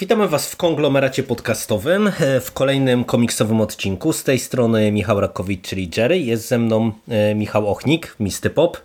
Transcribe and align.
Witamy 0.00 0.28
Was 0.28 0.50
w 0.50 0.56
konglomeracie 0.56 1.22
podcastowym 1.22 2.08
e, 2.20 2.40
w 2.40 2.52
kolejnym 2.52 3.04
komiksowym 3.04 3.60
odcinku. 3.60 4.12
Z 4.12 4.24
tej 4.24 4.38
strony 4.38 4.92
Michał 4.92 5.20
Rakowicz, 5.20 5.68
czyli 5.68 5.90
Jerry. 5.96 6.18
Jest 6.18 6.48
ze 6.48 6.58
mną 6.58 6.92
e, 7.08 7.34
Michał 7.34 7.68
Ochnik, 7.68 8.16
Misty 8.20 8.50
Pop. 8.50 8.82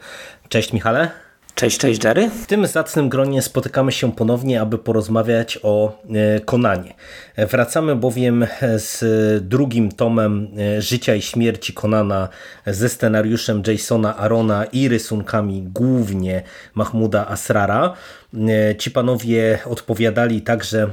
Cześć 0.49 0.73
Michale. 0.73 1.11
Cześć, 1.55 1.77
cześć 1.77 2.03
Jerry. 2.03 2.29
W 2.29 2.45
tym 2.45 2.67
zacnym 2.67 3.09
gronie 3.09 3.41
spotykamy 3.41 3.91
się 3.91 4.11
ponownie, 4.11 4.61
aby 4.61 4.77
porozmawiać 4.77 5.59
o 5.63 6.01
e, 6.09 6.39
Konanie. 6.39 6.93
Wracamy 7.37 7.95
bowiem 7.95 8.47
z 8.77 9.03
drugim 9.47 9.91
tomem 9.91 10.47
Życia 10.79 11.15
i 11.15 11.21
Śmierci 11.21 11.73
Konana 11.73 12.29
ze 12.65 12.89
scenariuszem 12.89 13.63
Jasona 13.67 14.17
Arona 14.17 14.65
i 14.65 14.87
rysunkami 14.87 15.63
głównie 15.63 16.43
Mahmuda 16.73 17.27
Asrara. 17.27 17.93
Ci 18.77 18.91
panowie 18.91 19.59
odpowiadali 19.65 20.41
także 20.41 20.89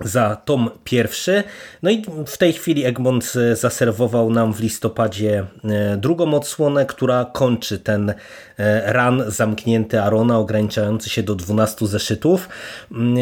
za 0.00 0.36
tom 0.36 0.70
pierwszy. 0.84 1.42
No 1.82 1.90
i 1.90 2.02
w 2.26 2.38
tej 2.38 2.52
chwili 2.52 2.84
Egmont 2.84 3.32
zaserwował 3.52 4.30
nam 4.30 4.54
w 4.54 4.60
listopadzie 4.60 5.46
e, 5.64 5.96
drugą 5.96 6.34
odsłonę, 6.34 6.86
która 6.86 7.24
kończy 7.32 7.78
ten 7.78 8.10
e, 8.10 8.92
ran 8.92 9.24
zamknięty 9.26 10.02
Arona, 10.02 10.38
ograniczający 10.38 11.10
się 11.10 11.22
do 11.22 11.34
12 11.34 11.86
zeszytów. 11.86 12.48
Mm, 12.92 13.18
e, 13.18 13.20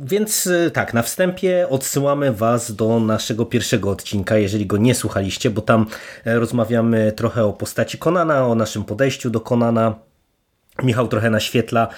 więc 0.00 0.48
tak, 0.72 0.94
na 0.94 1.02
wstępie 1.02 1.66
odsyłamy 1.68 2.32
Was 2.32 2.72
do 2.72 3.00
naszego 3.00 3.46
pierwszego 3.46 3.90
odcinka, 3.90 4.38
jeżeli 4.38 4.66
go 4.66 4.76
nie 4.76 4.94
słuchaliście, 4.94 5.50
bo 5.50 5.62
tam 5.62 5.86
rozmawiamy 6.24 7.12
trochę 7.12 7.44
o 7.44 7.52
postaci 7.52 7.98
Konana, 7.98 8.46
o 8.46 8.54
naszym 8.54 8.84
podejściu 8.84 9.30
do 9.30 9.40
Konana 9.40 10.07
Michał 10.82 11.08
trochę 11.08 11.30
naświetla 11.30 11.88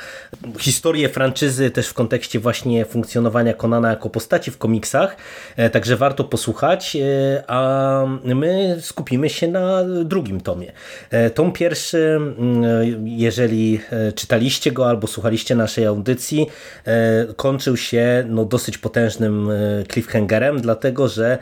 historię 0.59 1.09
franczyzy 1.09 1.71
też 1.71 1.89
w 1.89 1.95
kontekście 1.95 2.41
właśnie 2.41 2.85
funkcjonowania 2.85 3.55
Konana 3.55 3.91
jako 3.91 4.11
postaci 4.11 4.51
w 4.51 4.59
komiksach, 4.59 5.17
e, 5.57 5.71
także 5.71 5.97
warto 5.97 6.25
posłuchać, 6.25 6.97
e, 6.97 7.45
a 7.47 8.05
my 8.25 8.77
skupimy 8.81 9.29
się 9.29 9.49
na 9.49 9.85
drugim 10.05 10.41
tomie. 10.41 10.73
E, 11.11 11.31
tom 11.31 11.53
pierwszy, 11.53 12.21
jeżeli 13.05 13.81
czytaliście 14.15 14.73
go 14.73 14.89
albo 14.89 15.07
słuchaliście 15.07 15.55
naszej 15.55 15.87
audycji, 15.87 16.47
kończył 17.37 17.77
się 17.77 18.25
no, 18.29 18.45
dosyć 18.45 18.79
potężnym 18.79 19.49
cliffhangerem, 19.93 20.61
dlatego 20.61 21.09
że 21.09 21.39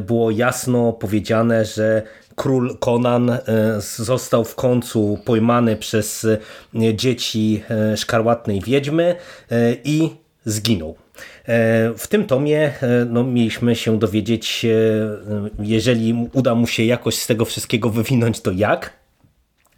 było 0.00 0.30
jasno 0.30 0.92
powiedziane, 0.92 1.64
że 1.64 2.02
król 2.36 2.76
Conan 2.84 3.30
e, 3.30 3.40
został 3.80 4.44
w 4.44 4.54
końcu 4.54 5.18
pojmany 5.24 5.76
przez 5.76 6.24
e, 6.24 6.94
dzieci 6.94 7.62
e, 7.70 7.96
szkarłatnej 7.96 8.60
wiedźmy 8.60 9.16
i 9.84 10.10
zginął. 10.44 10.96
W 11.98 12.06
tym 12.08 12.26
tomie 12.26 12.72
no, 13.10 13.24
mieliśmy 13.24 13.76
się 13.76 13.98
dowiedzieć, 13.98 14.66
jeżeli 15.58 16.28
uda 16.32 16.54
mu 16.54 16.66
się 16.66 16.84
jakoś 16.84 17.14
z 17.14 17.26
tego 17.26 17.44
wszystkiego 17.44 17.90
wywinąć, 17.90 18.40
to 18.40 18.52
jak. 18.52 18.92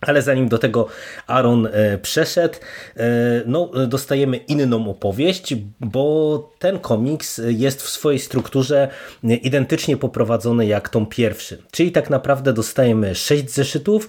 Ale 0.00 0.22
zanim 0.22 0.48
do 0.48 0.58
tego 0.58 0.86
Aaron 1.26 1.68
e, 1.72 1.98
przeszedł, 1.98 2.54
e, 2.96 3.02
no, 3.46 3.70
dostajemy 3.86 4.36
inną 4.36 4.90
opowieść, 4.90 5.54
bo 5.80 6.50
ten 6.58 6.78
komiks 6.78 7.40
jest 7.44 7.82
w 7.82 7.88
swojej 7.88 8.18
strukturze 8.18 8.88
identycznie 9.22 9.96
poprowadzony 9.96 10.66
jak 10.66 10.88
tom 10.88 11.06
pierwszy. 11.06 11.62
Czyli 11.70 11.92
tak 11.92 12.10
naprawdę 12.10 12.52
dostajemy 12.52 13.14
sześć 13.14 13.50
zeszytów, 13.50 14.08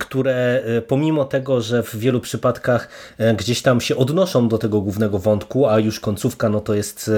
które 0.00 0.62
e, 0.64 0.82
pomimo 0.82 1.24
tego, 1.24 1.60
że 1.60 1.82
w 1.82 1.96
wielu 1.96 2.20
przypadkach 2.20 2.88
gdzieś 3.36 3.62
tam 3.62 3.80
się 3.80 3.96
odnoszą 3.96 4.48
do 4.48 4.58
tego 4.58 4.80
głównego 4.80 5.18
wątku, 5.18 5.66
a 5.66 5.78
już 5.78 6.00
końcówka 6.00 6.48
no 6.48 6.60
to 6.60 6.74
jest 6.74 7.10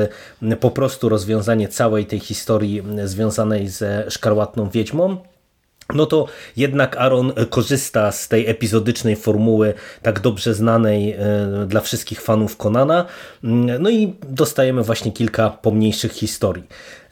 po 0.61 0.71
prostu 0.71 1.09
rozwiązanie 1.09 1.69
całej 1.69 2.07
tej 2.07 2.19
historii 2.19 2.83
związanej 3.05 3.69
ze 3.69 4.11
szkarłatną 4.11 4.71
wiedźmą, 4.71 5.31
no 5.95 6.07
to 6.07 6.27
jednak 6.57 6.97
Aaron 6.97 7.33
korzysta 7.51 8.13
z 8.13 8.29
tej 8.29 8.51
epizodycznej 8.51 9.17
formuły 9.17 9.75
tak 10.03 10.21
dobrze 10.21 10.55
znanej 10.55 11.13
e, 11.13 11.19
dla 11.67 11.81
wszystkich 11.81 12.21
fanów 12.21 12.57
Konana. 12.57 13.07
Mm, 13.45 13.83
no 13.83 13.91
i 13.91 14.15
dostajemy 14.29 14.83
właśnie 14.83 15.13
kilka 15.13 15.51
pomniejszych 15.51 16.13
historii. 16.13 16.65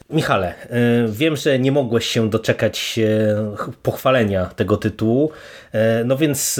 Michale, 0.09 0.53
e, 0.69 1.07
wiem, 1.07 1.35
że 1.35 1.59
nie 1.59 1.71
mogłeś 1.71 2.05
się 2.05 2.29
doczekać 2.29 2.99
pochwalenia 3.83 4.45
tego 4.45 4.77
tytułu, 4.77 5.31
e, 5.31 5.60
no 6.05 6.17
więc 6.17 6.59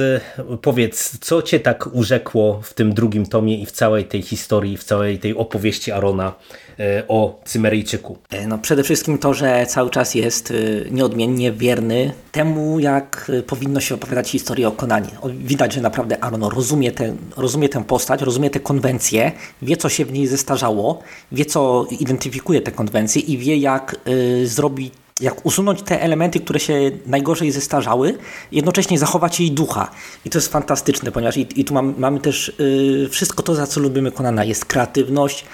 powiedz, 0.62 1.20
co 1.20 1.42
cię 1.42 1.60
tak 1.60 1.96
urzekło 1.96 2.62
w 2.62 2.74
tym 2.74 2.94
drugim 2.94 3.26
tomie 3.26 3.62
i 3.62 3.66
w 3.66 3.72
całej 3.72 4.06
tej 4.06 4.22
historii, 4.22 4.78
w 4.78 4.84
całej 4.84 5.20
tej 5.20 5.36
opowieści 5.36 5.92
Arona 5.92 6.34
E, 6.82 7.04
o 7.08 7.40
Cymeryjczyku? 7.46 8.18
E, 8.30 8.48
no 8.48 8.58
przede 8.58 8.84
wszystkim 8.84 9.18
to, 9.18 9.34
że 9.34 9.66
cały 9.66 9.90
czas 9.90 10.16
jest 10.16 10.52
e, 10.52 10.54
nieodmiennie 10.92 11.52
wierny 11.52 12.14
temu, 12.32 12.80
jak 12.80 13.32
powinno 13.48 13.80
się 13.80 13.96
opowiadać 13.96 14.30
historię 14.30 14.68
o 14.68 14.72
Konanie. 14.72 15.10
Widać, 15.34 15.74
że 15.74 15.82
naprawdę 15.82 16.24
Aaron 16.24 16.44
rozumie, 16.44 16.92
ten, 16.92 17.18
rozumie 17.38 17.70
tę 17.70 17.84
postać, 17.84 18.22
rozumie 18.22 18.50
te 18.50 18.60
konwencje, 18.60 19.32
wie, 19.62 19.78
co 19.78 19.90
się 19.90 20.06
w 20.06 20.12
niej 20.12 20.28
zestarzało, 20.28 21.04
wie, 21.32 21.46
co 21.46 21.86
identyfikuje 22.00 22.62
te 22.62 22.72
konwencje 22.72 23.22
i 23.22 23.38
wie, 23.38 23.58
jak 23.58 23.96
zrobić 24.44 24.94
jak 25.22 25.46
usunąć 25.46 25.82
te 25.82 26.02
elementy, 26.02 26.40
które 26.40 26.60
się 26.60 26.92
najgorzej 27.06 27.52
zestarzały, 27.52 28.18
jednocześnie 28.52 29.00
zachować 29.00 29.40
jej 29.40 29.52
ducha. 29.52 29.92
I 30.26 30.30
to 30.30 30.38
jest 30.38 30.52
fantastyczne, 30.52 31.12
ponieważ 31.12 31.38
i, 31.38 31.48
i 31.56 31.66
tu 31.66 31.74
mam, 31.74 31.94
mamy 31.98 32.20
też 32.20 32.50
y, 32.60 33.08
wszystko 33.12 33.44
to, 33.44 33.56
za 33.56 33.68
co 33.68 33.80
lubimy 33.80 34.12
Konana. 34.12 34.44
Jest 34.44 34.66
kreatywność, 34.66 35.46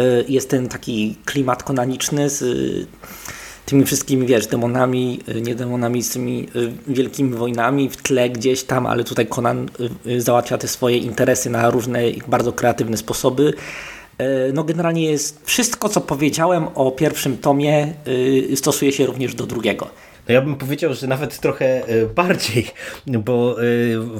Y, 0.00 0.24
jest 0.28 0.50
ten 0.50 0.68
taki 0.68 1.16
klimat 1.24 1.62
konaniczny 1.62 2.30
z 2.30 2.42
y, 2.42 2.86
tymi 3.66 3.84
wszystkimi, 3.84 4.26
wiesz, 4.26 4.46
demonami, 4.46 5.20
y, 5.28 5.40
nie 5.40 5.54
demonami, 5.54 6.02
z 6.02 6.10
tymi 6.10 6.48
wielkimi 6.86 7.34
wojnami 7.34 7.90
w 7.90 7.96
tle 7.96 8.30
gdzieś 8.30 8.64
tam, 8.64 8.86
ale 8.86 9.04
tutaj 9.04 9.26
Conan 9.26 9.68
załatwia 10.18 10.58
te 10.58 10.68
swoje 10.68 10.98
interesy 10.98 11.50
na 11.50 11.70
różne 11.70 12.00
bardzo 12.28 12.52
kreatywne 12.52 12.96
sposoby. 12.96 13.54
No 14.54 14.64
generalnie 14.64 15.10
jest 15.10 15.46
wszystko, 15.46 15.88
co 15.88 16.00
powiedziałem 16.00 16.68
o 16.74 16.90
pierwszym 16.90 17.38
tomie, 17.38 17.94
stosuje 18.54 18.92
się 18.92 19.06
również 19.06 19.34
do 19.34 19.46
drugiego. 19.46 19.90
No 20.28 20.34
ja 20.34 20.40
bym 20.40 20.56
powiedział, 20.56 20.94
że 20.94 21.06
nawet 21.06 21.38
trochę 21.38 21.86
e, 21.86 22.06
bardziej, 22.06 22.66
bo 23.06 23.56
e, 23.62 23.64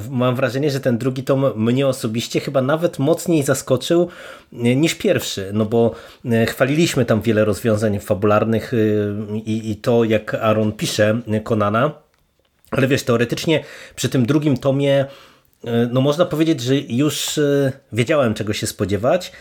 mam 0.09 0.35
wrażenie, 0.35 0.71
że 0.71 0.79
ten 0.79 0.97
drugi 0.97 1.23
tom 1.23 1.45
mnie 1.55 1.87
osobiście 1.87 2.39
chyba 2.39 2.61
nawet 2.61 2.99
mocniej 2.99 3.43
zaskoczył 3.43 4.09
e, 4.53 4.75
niż 4.75 4.95
pierwszy, 4.95 5.49
no 5.53 5.65
bo 5.65 5.95
chwaliliśmy 6.47 7.05
tam 7.05 7.21
wiele 7.21 7.45
rozwiązań 7.45 7.99
fabularnych 7.99 8.71
i, 9.45 9.71
i 9.71 9.75
to, 9.75 10.03
jak 10.03 10.33
Aaron 10.33 10.71
pisze 10.71 11.21
Konana, 11.43 11.91
ale 12.71 12.87
wiesz, 12.87 13.03
teoretycznie 13.03 13.63
przy 13.95 14.09
tym 14.09 14.25
drugim 14.25 14.57
tomie 14.57 15.05
no 15.91 16.01
można 16.01 16.25
powiedzieć, 16.25 16.61
że 16.61 16.75
już 16.77 17.39
wiedziałem 17.93 18.33
czego 18.33 18.53
się 18.53 18.67
spodziewać, 18.67 19.31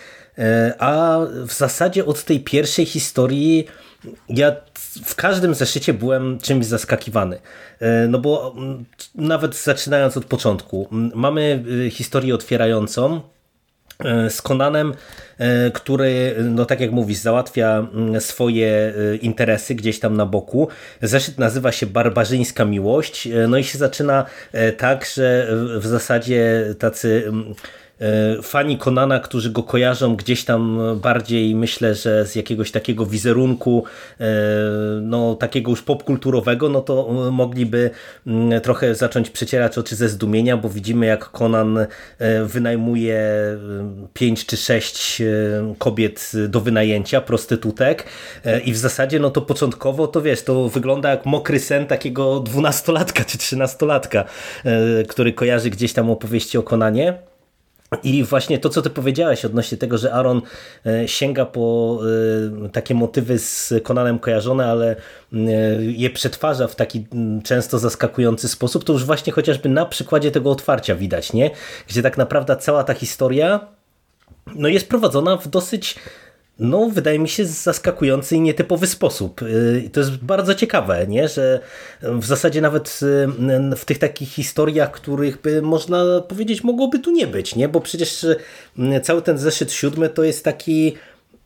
a 0.78 1.18
w 1.46 1.52
zasadzie 1.52 2.06
od 2.06 2.24
tej 2.24 2.40
pierwszej 2.40 2.86
historii 2.86 3.66
ja 4.28 4.56
w 5.04 5.14
każdym 5.14 5.54
zeszycie 5.54 5.94
byłem 5.94 6.38
czymś 6.38 6.66
zaskakiwany. 6.66 7.38
E, 7.80 8.08
no 8.08 8.18
bo 8.18 8.54
nawet 9.14 9.56
zaczynając 9.56 10.16
od 10.16 10.24
początku, 10.24 10.88
mamy 11.14 11.64
y, 11.86 11.90
historię 11.90 12.34
otwierającą 12.34 13.20
e, 14.04 14.30
z 14.30 14.42
Konanem, 14.42 14.94
e, 15.38 15.70
który, 15.70 16.36
no 16.50 16.64
tak 16.64 16.80
jak 16.80 16.90
mówisz, 16.90 17.18
załatwia 17.18 17.88
swoje 18.18 18.94
interesy 19.22 19.74
gdzieś 19.74 20.00
tam 20.00 20.16
na 20.16 20.26
boku. 20.26 20.68
Zeszyt 21.02 21.38
nazywa 21.38 21.72
się 21.72 21.86
Barbarzyńska 21.86 22.64
Miłość, 22.64 23.28
no 23.48 23.58
i 23.58 23.64
się 23.64 23.78
zaczyna 23.78 24.24
tak, 24.76 25.06
że 25.14 25.48
w 25.78 25.86
zasadzie 25.86 26.64
tacy 26.78 27.32
E, 27.32 27.83
fani 28.42 28.78
Konana, 28.78 29.20
którzy 29.20 29.50
go 29.50 29.62
kojarzą 29.62 30.16
gdzieś 30.16 30.44
tam 30.44 30.80
bardziej, 30.96 31.54
myślę, 31.54 31.94
że 31.94 32.26
z 32.26 32.34
jakiegoś 32.34 32.70
takiego 32.70 33.06
wizerunku, 33.06 33.84
e, 34.20 34.24
no 35.02 35.34
takiego 35.34 35.70
już 35.70 35.82
popkulturowego, 35.82 36.68
no 36.68 36.80
to 36.80 37.12
mogliby 37.32 37.90
mm, 38.26 38.60
trochę 38.60 38.94
zacząć 38.94 39.30
przecierać 39.30 39.78
oczy 39.78 39.96
ze 39.96 40.08
zdumienia, 40.08 40.56
bo 40.56 40.68
widzimy 40.68 41.06
jak 41.06 41.24
Konan 41.24 41.78
e, 41.78 42.44
wynajmuje 42.44 43.24
pięć 44.14 44.46
czy 44.46 44.56
sześć 44.56 45.22
kobiet 45.78 46.32
do 46.48 46.60
wynajęcia, 46.60 47.20
prostytutek 47.20 48.04
i 48.64 48.72
w 48.72 48.76
zasadzie 48.76 49.18
no 49.20 49.30
to 49.30 49.42
początkowo 49.42 50.06
to 50.06 50.22
wiesz, 50.22 50.42
to 50.42 50.68
wygląda 50.68 51.10
jak 51.10 51.26
mokry 51.26 51.60
sen 51.60 51.86
takiego 51.86 52.40
dwunastolatka 52.40 53.24
czy 53.24 53.38
trzynastolatka, 53.38 54.24
który 55.08 55.32
kojarzy 55.32 55.70
gdzieś 55.70 55.92
tam 55.92 56.10
opowieści 56.10 56.58
o 56.58 56.62
Konanie. 56.62 57.33
I 58.02 58.24
właśnie 58.24 58.58
to, 58.58 58.68
co 58.68 58.82
ty 58.82 58.90
powiedziałeś 58.90 59.44
odnośnie 59.44 59.78
tego, 59.78 59.98
że 59.98 60.12
Aaron 60.12 60.42
e, 60.86 61.08
sięga 61.08 61.46
po 61.46 61.98
e, 62.64 62.68
takie 62.68 62.94
motywy 62.94 63.38
z 63.38 63.74
Konanem 63.82 64.18
kojarzone, 64.18 64.66
ale 64.66 64.96
e, 65.32 65.36
je 65.80 66.10
przetwarza 66.10 66.68
w 66.68 66.76
taki 66.76 67.06
często 67.44 67.78
zaskakujący 67.78 68.48
sposób, 68.48 68.84
to 68.84 68.92
już 68.92 69.04
właśnie 69.04 69.32
chociażby 69.32 69.68
na 69.68 69.86
przykładzie 69.86 70.30
tego 70.30 70.50
otwarcia 70.50 70.94
widać, 70.94 71.32
nie? 71.32 71.50
Gdzie 71.88 72.02
tak 72.02 72.18
naprawdę 72.18 72.56
cała 72.56 72.84
ta 72.84 72.94
historia 72.94 73.60
no 74.54 74.68
jest 74.68 74.88
prowadzona 74.88 75.36
w 75.36 75.48
dosyć 75.48 75.96
no, 76.58 76.88
wydaje 76.88 77.18
mi 77.18 77.28
się, 77.28 77.46
zaskakujący 77.46 78.36
i 78.36 78.40
nietypowy 78.40 78.86
sposób. 78.86 79.42
Y, 79.42 79.90
to 79.92 80.00
jest 80.00 80.16
bardzo 80.16 80.54
ciekawe, 80.54 81.06
nie? 81.08 81.28
że 81.28 81.60
w 82.02 82.24
zasadzie 82.24 82.60
nawet 82.60 83.00
y, 83.72 83.76
w 83.76 83.84
tych 83.84 83.98
takich 83.98 84.28
historiach, 84.28 84.90
których 84.90 85.40
by 85.40 85.62
można 85.62 86.20
powiedzieć 86.28 86.64
mogłoby 86.64 86.98
tu 86.98 87.10
nie 87.10 87.26
być, 87.26 87.56
nie? 87.56 87.68
bo 87.68 87.80
przecież 87.80 88.24
y, 88.24 88.36
cały 89.02 89.22
ten 89.22 89.38
zeszyt 89.38 89.72
siódmy 89.72 90.08
to 90.08 90.24
jest 90.24 90.44
taki 90.44 90.94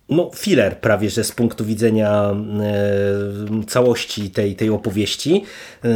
no, 0.08 0.30
filler 0.34 0.80
prawie, 0.80 1.10
że 1.10 1.24
z 1.24 1.32
punktu 1.32 1.64
widzenia 1.64 2.34
całości 3.66 4.30
tej, 4.30 4.56
tej 4.56 4.70
opowieści, 4.70 5.44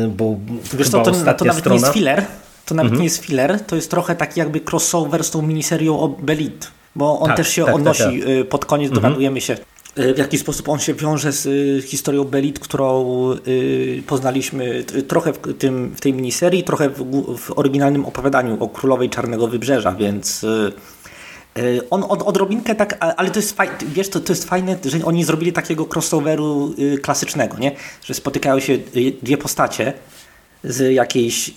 bo 0.09 0.37
Wiesz 0.75 0.91
to, 0.91 1.03
to, 1.03 1.13
to 1.35 1.45
nawet 1.45 1.61
strona... 1.61 1.81
nie 1.81 1.81
jest 1.81 1.95
filler, 1.95 2.25
to 2.67 2.75
nawet 2.75 2.93
mhm. 2.93 3.01
nie 3.01 3.05
jest 3.05 3.25
filler, 3.25 3.61
to 3.61 3.77
jest 3.77 3.91
trochę 3.91 4.17
taki 4.17 4.41
jakby 4.41 4.61
crossover 4.71 5.25
z 5.25 5.31
tą 5.31 5.43
miniserią 5.43 5.99
o 6.01 6.09
Belit 6.09 6.71
bo 6.97 7.21
on 7.21 7.29
tak, 7.29 7.37
też 7.37 7.49
się 7.49 7.63
tak, 7.63 7.67
tak 7.67 7.75
odnosi 7.75 8.03
tak, 8.03 8.13
tak. 8.13 8.49
pod 8.49 8.65
koniec, 8.65 8.91
mhm. 8.91 9.03
dowiadujemy 9.03 9.41
się 9.41 9.57
y, 9.99 10.15
w 10.15 10.19
jaki 10.19 10.39
sposób 10.39 10.69
on 10.69 10.79
się 10.79 10.95
wiąże 10.95 11.33
z 11.33 11.47
y, 11.47 11.87
historią 11.87 12.25
Belit, 12.25 12.59
którą 12.59 13.07
poznaliśmy 14.07 14.85
trochę 14.85 15.33
w, 15.33 15.59
tym, 15.59 15.95
w 15.97 16.01
tej 16.01 16.13
miniserii, 16.13 16.65
trochę 16.65 16.89
w, 16.89 17.37
w 17.39 17.59
oryginalnym 17.59 18.05
opowiadaniu 18.05 18.65
o 18.65 18.69
Królowej 18.69 19.11
Czarnego 19.11 19.49
Wybrzeża, 19.49 19.93
więc 19.93 20.47
on 21.91 22.05
od, 22.09 22.23
odrobinkę 22.23 22.75
tak, 22.75 22.97
ale 23.17 23.31
to 23.31 23.39
jest 23.39 23.57
fajne, 23.57 23.75
wiesz, 23.87 24.09
to, 24.09 24.21
to 24.21 24.33
jest 24.33 24.45
fajne, 24.45 24.79
że 24.85 25.05
oni 25.05 25.25
zrobili 25.25 25.53
takiego 25.53 25.87
crossoveru 25.95 26.75
klasycznego, 27.03 27.59
nie? 27.59 27.77
Że 28.05 28.15
spotykają 28.15 28.61
się 28.61 28.79
dwie 29.23 29.37
postacie 29.37 29.93
z 30.65 30.93
jakiejś, 30.93 31.51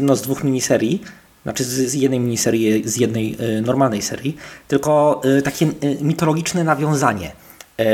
no 0.00 0.16
z 0.16 0.22
dwóch 0.22 0.44
miniserii 0.44 1.02
znaczy 1.42 1.64
z, 1.64 1.90
z 1.90 1.94
jednej 1.94 2.20
miniserii, 2.20 2.88
z 2.88 2.96
jednej 2.96 3.36
y, 3.58 3.62
normalnej 3.62 4.02
serii, 4.02 4.36
tylko 4.68 5.20
y, 5.38 5.42
takie 5.42 5.66
y, 5.66 5.98
mitologiczne 6.00 6.64
nawiązanie. 6.64 7.32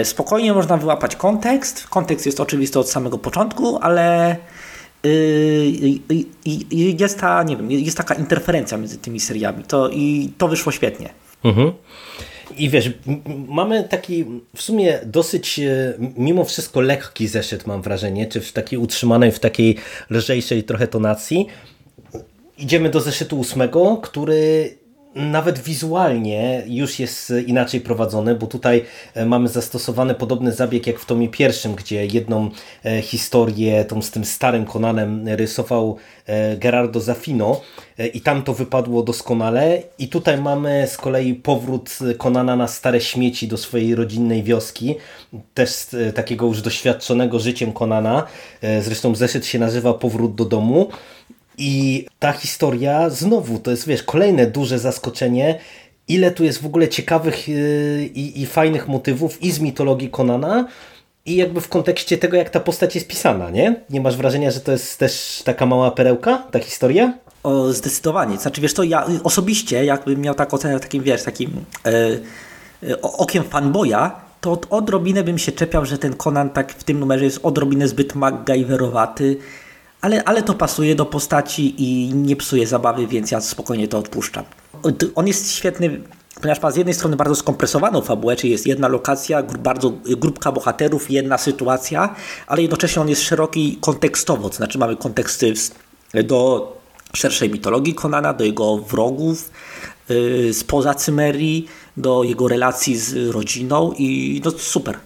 Spokojnie 0.04 0.52
można 0.52 0.76
wyłapać 0.76 1.16
kontekst. 1.16 1.86
Kontekst 1.86 2.26
jest 2.26 2.40
oczywisty 2.40 2.78
od 2.78 2.90
samego 2.90 3.18
początku, 3.18 3.78
ale 3.78 4.36
jest 6.72 7.20
ta, 7.20 7.42
nie 7.42 7.56
wiem, 7.56 7.70
jest 7.70 7.96
taka 7.96 8.14
interferencja 8.14 8.78
między 8.78 8.98
tymi 8.98 9.20
seriami. 9.20 9.64
To, 9.64 9.88
I 9.88 10.32
to 10.38 10.48
wyszło 10.48 10.72
świetnie. 10.72 11.10
Mhm. 11.44 11.72
I 12.56 12.70
wiesz, 12.70 12.90
mamy 13.48 13.84
taki 13.84 14.24
w 14.56 14.62
sumie 14.62 14.98
dosyć 15.04 15.60
mimo 16.16 16.44
wszystko 16.44 16.80
lekki 16.80 17.28
zeszyt, 17.28 17.66
mam 17.66 17.82
wrażenie, 17.82 18.26
czy 18.26 18.40
w 18.40 18.52
takiej 18.52 18.78
utrzymanej, 18.78 19.32
w 19.32 19.38
takiej 19.38 19.76
lżejszej 20.10 20.64
trochę 20.64 20.86
tonacji, 20.86 21.46
Idziemy 22.58 22.90
do 22.90 23.00
zeszytu 23.00 23.38
ósmego, 23.38 23.96
który 24.02 24.76
nawet 25.16 25.58
wizualnie 25.58 26.62
już 26.66 26.98
jest 26.98 27.32
inaczej 27.46 27.80
prowadzony, 27.80 28.34
bo 28.34 28.46
tutaj 28.46 28.84
e, 29.14 29.26
mamy 29.26 29.48
zastosowany 29.48 30.14
podobny 30.14 30.52
zabieg 30.52 30.86
jak 30.86 30.98
w 30.98 31.04
tomie 31.04 31.28
pierwszym, 31.28 31.74
gdzie 31.74 32.06
jedną 32.06 32.50
e, 32.84 33.02
historię 33.02 33.84
tą 33.84 34.02
z 34.02 34.10
tym 34.10 34.24
starym 34.24 34.64
Konanem 34.64 35.28
rysował 35.28 35.96
e, 36.26 36.56
Gerardo 36.56 37.00
Zafino 37.00 37.60
i 38.14 38.20
tam 38.20 38.42
to 38.42 38.54
wypadło 38.54 39.02
doskonale. 39.02 39.82
I 39.98 40.08
tutaj 40.08 40.40
mamy 40.40 40.86
z 40.88 40.96
kolei 40.96 41.34
powrót 41.34 41.98
Konana 42.18 42.56
na 42.56 42.68
stare 42.68 43.00
śmieci 43.00 43.48
do 43.48 43.56
swojej 43.56 43.94
rodzinnej 43.94 44.42
wioski, 44.42 44.94
też 45.54 45.86
takiego 46.14 46.46
już 46.46 46.62
doświadczonego 46.62 47.38
życiem 47.38 47.72
Konana, 47.72 48.26
zresztą 48.80 49.14
zeszyt 49.14 49.46
się 49.46 49.58
nazywa 49.58 49.94
Powrót 49.94 50.34
do 50.34 50.44
domu 50.44 50.88
i 51.58 52.06
ta 52.18 52.32
historia 52.32 53.10
znowu 53.10 53.58
to 53.58 53.70
jest, 53.70 53.86
wiesz, 53.86 54.02
kolejne 54.02 54.46
duże 54.46 54.78
zaskoczenie, 54.78 55.58
ile 56.08 56.30
tu 56.30 56.44
jest 56.44 56.62
w 56.62 56.66
ogóle 56.66 56.88
ciekawych 56.88 57.48
yy, 57.48 58.10
i, 58.14 58.42
i 58.42 58.46
fajnych 58.46 58.88
motywów 58.88 59.42
i 59.42 59.52
z 59.52 59.60
mitologii 59.60 60.10
Konana, 60.10 60.68
i 61.26 61.36
jakby 61.36 61.60
w 61.60 61.68
kontekście 61.68 62.18
tego, 62.18 62.36
jak 62.36 62.50
ta 62.50 62.60
postać 62.60 62.94
jest 62.94 63.08
pisana, 63.08 63.50
nie? 63.50 63.80
Nie 63.90 64.00
masz 64.00 64.16
wrażenia, 64.16 64.50
że 64.50 64.60
to 64.60 64.72
jest 64.72 64.98
też 64.98 65.42
taka 65.44 65.66
mała 65.66 65.90
perełka, 65.90 66.38
ta 66.50 66.58
historia? 66.58 67.18
O, 67.42 67.72
zdecydowanie. 67.72 68.36
Znaczy, 68.36 68.60
wiesz 68.60 68.74
to, 68.74 68.82
ja 68.82 69.06
osobiście, 69.24 69.84
jakbym 69.84 70.20
miał 70.20 70.34
tak 70.34 70.54
ocenę 70.54 70.80
takim, 70.80 71.02
wiesz, 71.02 71.22
takim 71.22 71.50
yy, 72.82 73.00
okiem 73.00 73.44
fanboya, 73.44 74.10
to 74.40 74.60
odrobinę 74.70 75.24
bym 75.24 75.38
się 75.38 75.52
czepiał, 75.52 75.84
że 75.84 75.98
ten 75.98 76.14
Conan 76.14 76.50
tak 76.50 76.72
w 76.72 76.84
tym 76.84 77.00
numerze 77.00 77.24
jest 77.24 77.40
odrobinę 77.42 77.88
zbyt 77.88 78.14
MacGyverowaty, 78.14 79.36
ale, 80.06 80.24
ale 80.24 80.42
to 80.42 80.54
pasuje 80.54 80.94
do 80.94 81.06
postaci 81.06 81.74
i 81.78 82.14
nie 82.14 82.36
psuje 82.36 82.66
zabawy, 82.66 83.06
więc 83.06 83.30
ja 83.30 83.40
spokojnie 83.40 83.88
to 83.88 83.98
odpuszczam. 83.98 84.44
On 85.14 85.26
jest 85.26 85.52
świetny, 85.52 86.00
ponieważ 86.40 86.62
ma 86.62 86.70
z 86.70 86.76
jednej 86.76 86.94
strony 86.94 87.16
bardzo 87.16 87.34
skompresowaną 87.34 88.00
fabułę, 88.00 88.36
czyli 88.36 88.52
jest 88.52 88.66
jedna 88.66 88.88
lokacja, 88.88 89.42
bardzo 89.42 89.92
grupka 90.16 90.52
bohaterów, 90.52 91.10
jedna 91.10 91.38
sytuacja, 91.38 92.14
ale 92.46 92.62
jednocześnie 92.62 93.02
on 93.02 93.08
jest 93.08 93.22
szeroki 93.22 93.78
kontekstowo, 93.80 94.48
to 94.48 94.56
znaczy 94.56 94.78
mamy 94.78 94.96
konteksty 94.96 95.54
do 96.24 96.72
szerszej 97.14 97.50
mitologii 97.50 97.94
Konana, 97.94 98.34
do 98.34 98.44
jego 98.44 98.78
wrogów, 98.78 99.50
yy, 100.08 100.54
spoza 100.54 100.94
Cymerii, 100.94 101.68
do 101.96 102.22
jego 102.22 102.48
relacji 102.48 102.96
z 102.96 103.30
rodziną 103.30 103.92
i 103.98 104.40
no 104.44 104.50
super. 104.50 104.98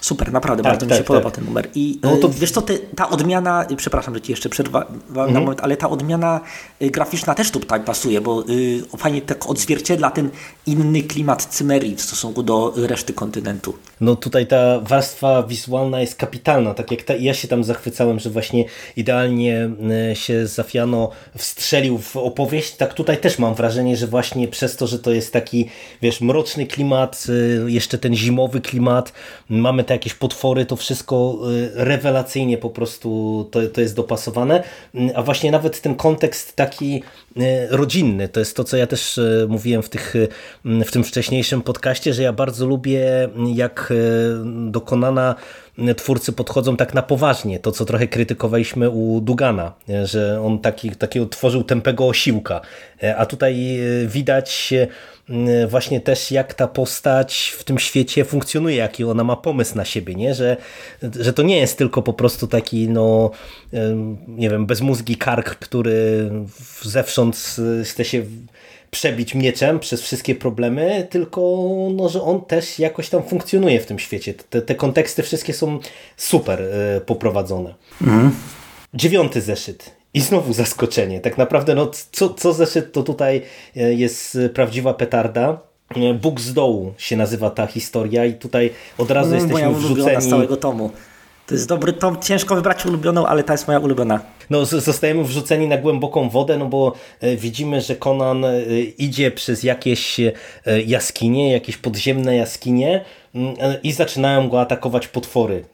Super, 0.00 0.32
naprawdę, 0.32 0.62
tak, 0.62 0.72
bardzo 0.72 0.86
tak, 0.86 0.90
mi 0.90 0.94
się 0.94 0.98
tak. 0.98 1.06
podoba 1.06 1.30
ten 1.30 1.44
numer. 1.44 1.68
I 1.74 1.98
no 2.02 2.16
to... 2.16 2.28
wiesz 2.28 2.50
co, 2.50 2.62
te, 2.62 2.78
ta 2.78 3.08
odmiana, 3.08 3.66
przepraszam, 3.76 4.14
że 4.14 4.20
ci 4.20 4.32
jeszcze 4.32 4.48
przerwałem 4.48 4.88
mhm. 5.08 5.32
na 5.32 5.40
moment, 5.40 5.60
ale 5.60 5.76
ta 5.76 5.90
odmiana 5.90 6.40
y, 6.82 6.90
graficzna 6.90 7.34
też 7.34 7.50
tu 7.50 7.60
tak 7.60 7.84
pasuje, 7.84 8.20
bo 8.20 8.44
y, 8.48 8.82
fajnie 8.98 9.22
tak 9.22 9.50
odzwierciedla 9.50 10.10
ten 10.10 10.30
inny 10.66 11.02
klimat 11.02 11.44
Cymerii 11.44 11.96
w 11.96 12.02
stosunku 12.02 12.42
do 12.42 12.72
reszty 12.76 13.12
kontynentu. 13.12 13.74
No 14.00 14.16
tutaj 14.16 14.46
ta 14.46 14.80
warstwa 14.80 15.42
wizualna 15.42 16.00
jest 16.00 16.14
kapitalna, 16.14 16.74
tak 16.74 16.90
jak 16.90 17.02
ta, 17.02 17.14
ja 17.14 17.34
się 17.34 17.48
tam 17.48 17.64
zachwycałem, 17.64 18.18
że 18.18 18.30
właśnie 18.30 18.64
idealnie 18.96 19.70
y, 20.12 20.16
się 20.16 20.46
Zafiano 20.46 21.10
wstrzelił 21.36 21.98
w 21.98 22.16
opowieść, 22.16 22.76
tak 22.76 22.94
tutaj 22.94 23.18
też 23.18 23.38
mam 23.38 23.54
wrażenie, 23.54 23.96
że 23.96 24.06
właśnie 24.06 24.48
przez 24.48 24.76
to, 24.76 24.86
że 24.86 24.98
to 24.98 25.10
jest 25.10 25.32
taki, 25.32 25.68
wiesz, 26.02 26.20
mroczny 26.20 26.66
klimat, 26.66 27.26
y, 27.28 27.70
jeszcze 27.70 27.98
ten 27.98 28.14
zimowy 28.14 28.60
klimat, 28.60 29.12
mamy 29.48 29.84
te 29.90 29.94
jakieś 29.94 30.14
potwory, 30.14 30.66
to 30.66 30.76
wszystko 30.76 31.38
y, 31.50 31.70
rewelacyjnie 31.74 32.58
po 32.58 32.70
prostu 32.70 33.48
to, 33.50 33.60
to 33.68 33.80
jest 33.80 33.96
dopasowane, 33.96 34.62
mm, 34.94 35.10
a 35.14 35.22
właśnie 35.22 35.50
nawet 35.50 35.80
ten 35.80 35.94
kontekst 35.94 36.56
taki 36.56 37.02
y, 37.36 37.42
rodzinny, 37.70 38.28
to 38.28 38.40
jest 38.40 38.56
to, 38.56 38.64
co 38.64 38.76
ja 38.76 38.86
też 38.86 39.18
y, 39.18 39.46
mówiłem 39.48 39.82
w, 39.82 39.88
tych, 39.88 40.14
w 40.64 40.90
tym 40.90 41.04
wcześniejszym 41.04 41.62
podcaście, 41.62 42.14
że 42.14 42.22
ja 42.22 42.32
bardzo 42.32 42.66
lubię, 42.66 43.28
jak 43.54 43.92
dokonana 44.66 45.34
twórcy 45.96 46.32
podchodzą 46.32 46.76
tak 46.76 46.94
na 46.94 47.02
poważnie, 47.02 47.58
to 47.58 47.72
co 47.72 47.84
trochę 47.84 48.08
krytykowaliśmy 48.08 48.90
u 48.90 49.20
Dugana, 49.20 49.72
że 50.04 50.42
on 50.42 50.58
taki, 50.58 50.90
takiego 50.90 51.26
tworzył 51.26 51.64
tępego 51.64 52.06
osiłka, 52.06 52.60
a 53.16 53.26
tutaj 53.26 53.78
widać 54.06 54.74
Y, 55.30 55.66
właśnie 55.66 56.00
też 56.00 56.30
jak 56.30 56.54
ta 56.54 56.66
postać 56.66 57.54
w 57.58 57.64
tym 57.64 57.78
świecie 57.78 58.24
funkcjonuje, 58.24 58.76
jaki 58.76 59.04
ona 59.04 59.24
ma 59.24 59.36
pomysł 59.36 59.76
na 59.76 59.84
siebie, 59.84 60.14
nie? 60.14 60.34
Że, 60.34 60.56
że 61.20 61.32
to 61.32 61.42
nie 61.42 61.58
jest 61.58 61.78
tylko 61.78 62.02
po 62.02 62.12
prostu 62.12 62.46
taki, 62.46 62.88
no, 62.88 63.30
nie 64.28 64.50
wiem, 64.50 64.66
bezmózgi 64.66 65.16
kark, 65.16 65.54
który 65.54 66.30
zewsząd 66.82 67.56
chce 67.84 68.04
się 68.04 68.22
przebić 68.90 69.34
mieczem 69.34 69.78
przez 69.78 70.02
wszystkie 70.02 70.34
problemy, 70.34 71.06
tylko 71.10 71.40
no, 71.94 72.08
że 72.08 72.22
on 72.22 72.40
też 72.40 72.78
jakoś 72.78 73.08
tam 73.08 73.22
funkcjonuje 73.22 73.80
w 73.80 73.86
tym 73.86 73.98
świecie. 73.98 74.34
Te, 74.50 74.62
te 74.62 74.74
konteksty 74.74 75.22
wszystkie 75.22 75.52
są 75.52 75.78
super 76.16 76.62
y, 76.62 77.00
poprowadzone. 77.00 77.74
Mhm. 78.02 78.30
Dziewiąty 78.94 79.40
zeszyt. 79.40 80.00
I 80.14 80.20
znowu 80.20 80.52
zaskoczenie. 80.52 81.20
Tak 81.20 81.38
naprawdę, 81.38 81.74
no, 81.74 81.90
co, 82.12 82.34
co 82.34 82.52
zeszyt 82.52 82.92
to 82.92 83.02
tutaj 83.02 83.42
e, 83.76 83.94
jest 83.94 84.38
prawdziwa 84.54 84.94
petarda. 84.94 85.60
E, 85.96 86.14
Bóg 86.14 86.40
z 86.40 86.54
dołu 86.54 86.94
się 86.98 87.16
nazywa 87.16 87.50
ta 87.50 87.66
historia 87.66 88.26
i 88.26 88.34
tutaj 88.34 88.70
od 88.98 89.10
razu 89.10 89.30
no, 89.30 89.36
jesteśmy 89.36 89.74
wrzuceni. 89.74 90.22
z 90.22 90.28
całego 90.28 90.56
tomu. 90.56 90.90
To 91.50 91.54
jest 91.54 91.68
dobry 91.68 91.92
tom, 91.92 92.20
ciężko 92.20 92.54
wybrać 92.54 92.86
ulubioną, 92.86 93.26
ale 93.26 93.44
ta 93.44 93.52
jest 93.52 93.66
moja 93.66 93.78
ulubiona. 93.78 94.20
No, 94.50 94.64
zostajemy 94.64 95.24
wrzuceni 95.24 95.68
na 95.68 95.76
głęboką 95.76 96.28
wodę, 96.28 96.58
no 96.58 96.66
bo 96.66 96.92
e, 97.20 97.36
widzimy, 97.36 97.80
że 97.80 97.96
Conan 97.96 98.44
idzie 98.98 99.30
przez 99.30 99.62
jakieś 99.62 100.20
jaskinie, 100.86 101.52
jakieś 101.52 101.76
podziemne 101.76 102.36
jaskinie 102.36 103.04
mm, 103.34 103.54
i 103.82 103.92
zaczynają 103.92 104.48
go 104.48 104.60
atakować 104.60 105.08
potwory. 105.08 105.64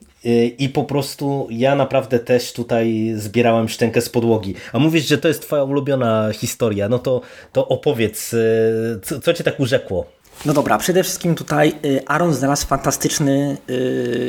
I 0.58 0.68
po 0.68 0.84
prostu 0.84 1.48
ja 1.50 1.74
naprawdę 1.74 2.18
też 2.18 2.52
tutaj 2.52 3.12
zbierałem 3.16 3.68
szczękę 3.68 4.00
z 4.00 4.08
podłogi. 4.08 4.54
A 4.72 4.78
mówisz, 4.78 5.06
że 5.06 5.18
to 5.18 5.28
jest 5.28 5.42
twoja 5.42 5.64
ulubiona 5.64 6.28
historia, 6.32 6.88
no 6.88 6.98
to, 6.98 7.20
to 7.52 7.68
opowiedz, 7.68 8.34
co, 9.02 9.20
co 9.20 9.32
cię 9.32 9.44
tak 9.44 9.60
urzekło? 9.60 10.15
No 10.44 10.52
dobra, 10.52 10.78
przede 10.78 11.02
wszystkim 11.02 11.34
tutaj 11.34 11.74
y, 11.84 12.06
Aaron 12.06 12.34
znalazł 12.34 12.66
fantastyczny 12.66 13.56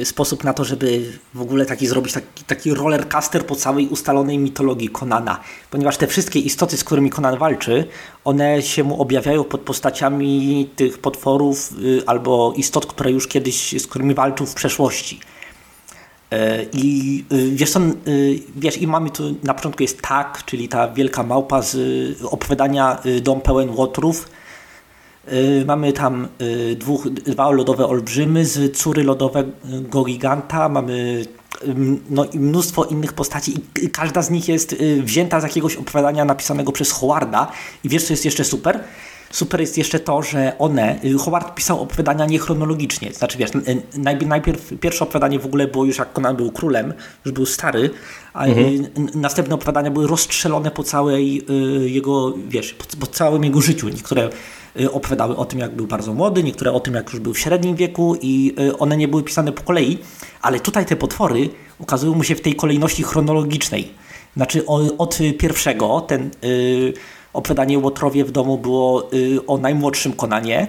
sposób 0.03 0.43
na 0.43 0.53
to, 0.53 0.63
żeby 0.63 1.19
w 1.33 1.41
ogóle 1.41 1.65
taki 1.65 1.87
zrobić 1.87 2.13
taki, 2.13 2.43
taki 2.43 2.73
rollercaster 2.73 3.45
po 3.45 3.55
całej 3.55 3.87
ustalonej 3.87 4.37
mitologii 4.37 4.89
Konana. 4.89 5.39
Ponieważ 5.71 5.97
te 5.97 6.07
wszystkie 6.07 6.39
istoty, 6.39 6.77
z 6.77 6.83
którymi 6.83 7.09
Konan 7.09 7.37
walczy, 7.37 7.87
one 8.23 8.61
się 8.61 8.83
mu 8.83 9.01
objawiają 9.01 9.43
pod 9.43 9.61
postaciami 9.61 10.69
tych 10.75 10.97
potworów 10.97 11.73
albo 12.05 12.53
istot, 12.55 12.85
które 12.85 13.11
już 13.11 13.27
kiedyś, 13.27 13.81
z 13.81 13.87
którymi 13.87 14.13
walczył 14.13 14.45
w 14.45 14.53
przeszłości. 14.53 15.19
E, 16.31 16.63
I 16.73 17.25
y, 17.31 17.51
wiesz, 17.51 17.75
y, 17.75 18.39
wiesz, 18.55 18.77
i 18.77 18.87
mamy 18.87 19.09
tu 19.09 19.35
na 19.43 19.53
początku 19.53 19.83
jest 19.83 20.01
tak, 20.01 20.45
czyli 20.45 20.69
ta 20.69 20.87
wielka 20.87 21.23
małpa 21.23 21.61
z 21.61 21.75
y, 21.75 22.29
opowiadania 22.29 23.01
Dom 23.21 23.41
pełen 23.41 23.69
łotrów. 23.69 24.29
Mamy 25.65 25.93
tam 25.93 26.27
dwóch, 26.75 27.09
dwa 27.09 27.51
lodowe 27.51 27.87
olbrzymy 27.87 28.45
z 28.45 28.77
córy 28.77 29.03
lodowego 29.03 30.03
giganta. 30.03 30.69
Mamy 30.69 31.25
no, 32.09 32.25
i 32.25 32.39
mnóstwo 32.39 32.83
innych 32.83 33.13
postaci 33.13 33.53
i 33.81 33.89
każda 33.89 34.21
z 34.21 34.29
nich 34.29 34.47
jest 34.47 34.75
wzięta 34.99 35.39
z 35.39 35.43
jakiegoś 35.43 35.75
opowiadania 35.75 36.25
napisanego 36.25 36.71
przez 36.71 36.91
Howarda. 36.91 37.51
I 37.83 37.89
wiesz, 37.89 38.03
co 38.03 38.13
jest 38.13 38.25
jeszcze 38.25 38.43
super? 38.43 38.83
Super 39.29 39.61
jest 39.61 39.77
jeszcze 39.77 39.99
to, 39.99 40.21
że 40.21 40.57
one, 40.59 40.99
y, 41.03 41.17
Howard 41.17 41.55
pisał 41.55 41.81
opowiadania 41.81 42.25
niechronologicznie. 42.25 43.13
Znaczy 43.13 43.37
wiesz, 43.37 43.51
najpierw 44.25 44.73
pierwsze 44.79 45.03
opowiadanie 45.03 45.39
w 45.39 45.45
ogóle 45.45 45.67
było 45.67 45.85
już 45.85 45.97
jak 45.97 46.13
Conan 46.13 46.35
był 46.35 46.51
królem, 46.51 46.93
już 47.25 47.33
był 47.33 47.45
stary, 47.45 47.89
a 48.33 48.45
mhm. 48.45 48.87
następne 49.15 49.55
opowiadania 49.55 49.91
były 49.91 50.07
rozstrzelone 50.07 50.71
po 50.71 50.83
całej 50.83 51.45
y, 51.49 51.89
jego, 51.89 52.33
wiesz, 52.47 52.73
po, 52.73 52.85
po 52.99 53.07
całym 53.07 53.43
jego 53.43 53.61
życiu. 53.61 53.89
Niektóre 53.89 54.25
y, 54.25 54.29
opowiadały 54.91 55.37
o 55.37 55.45
tym, 55.45 55.59
jak 55.59 55.75
był 55.75 55.87
bardzo 55.87 56.13
młody, 56.13 56.43
niektóre 56.43 56.71
o 56.71 56.79
tym, 56.79 56.93
jak 56.93 57.13
już 57.13 57.19
był 57.19 57.33
w 57.33 57.39
średnim 57.39 57.75
wieku 57.75 58.15
i 58.21 58.55
one 58.79 58.97
nie 58.97 59.07
były 59.07 59.23
pisane 59.23 59.51
po 59.51 59.63
kolei, 59.63 59.97
ale 60.41 60.59
tutaj 60.59 60.85
te 60.85 60.95
potwory 60.95 61.49
ukazują 61.79 62.13
mu 62.13 62.23
się 62.23 62.35
w 62.35 62.41
tej 62.41 62.55
kolejności 62.55 63.03
chronologicznej. 63.03 63.91
Znaczy 64.35 64.65
od 64.97 65.19
pierwszego, 65.37 66.01
ten 66.01 66.29
opowiadanie 67.37 67.79
Łotrowie 67.79 68.25
w 68.25 68.31
domu 68.31 68.57
było 68.57 69.13
y, 69.13 69.45
o 69.45 69.57
najmłodszym 69.57 70.13
Konanie. 70.13 70.67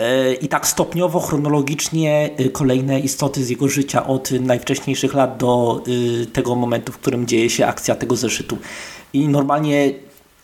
Y, 0.00 0.34
I 0.34 0.48
tak 0.48 0.66
stopniowo, 0.66 1.20
chronologicznie 1.20 2.30
y, 2.40 2.50
kolejne 2.50 3.00
istoty 3.00 3.44
z 3.44 3.50
jego 3.50 3.68
życia 3.68 4.06
od 4.06 4.30
najwcześniejszych 4.30 5.14
lat 5.14 5.36
do 5.36 5.82
tego 6.32 6.54
momentu, 6.54 6.92
w 6.92 6.98
którym 6.98 7.26
dzieje 7.26 7.50
się 7.50 7.66
akcja 7.66 7.94
tego 7.94 8.16
zeszytu. 8.16 8.58
I 9.12 9.28
normalnie 9.28 9.92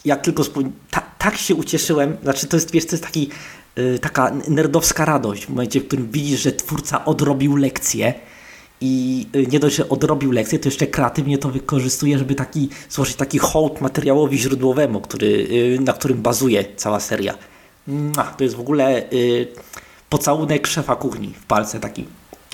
jak 0.05 0.21
tylko 0.21 0.43
ta, 0.91 1.03
tak 1.25 1.37
się 1.37 1.54
ucieszyłem, 1.54 2.16
znaczy 2.23 2.47
to 2.47 2.57
jest, 2.57 2.71
wiesz, 2.71 2.87
to 2.87 2.93
jest 2.93 3.04
taki, 3.04 3.28
taka 4.00 4.33
nerdowska 4.49 5.04
radość 5.04 5.47
w 5.47 5.49
momencie, 5.49 5.81
w 5.81 5.87
którym 5.87 6.11
widzisz, 6.11 6.40
że 6.40 6.52
twórca 6.52 7.04
odrobił 7.04 7.57
lekcję, 7.57 8.14
i 8.81 9.26
y, 9.37 9.47
nie 9.47 9.61
dość, 9.61 9.76
że 9.76 9.88
odrobił 9.88 10.33
lekcję, 10.33 10.59
to 10.59 10.69
jeszcze 10.69 10.87
kreatywnie 10.87 11.38
to 11.38 11.49
wykorzystuje, 11.49 12.19
żeby 12.19 12.35
taki, 12.35 12.69
złożyć 12.90 13.16
taki 13.16 13.38
hołd 13.38 13.81
materiałowi 13.81 14.38
źródłowemu, 14.38 15.00
który, 15.00 15.26
y, 15.26 15.78
na 15.81 15.93
którym 15.93 16.23
bazuje 16.23 16.64
cała 16.76 17.00
seria. 17.00 17.35
To 18.37 18.45
jest 18.45 18.57
w 18.57 18.61
ogóle 18.61 19.12
y, 19.12 19.49
pocałunek 20.11 20.66
szefa 20.66 20.97
kuchni 20.97 21.28
w 21.28 21.47
palce 21.47 21.81
taki 21.81 22.04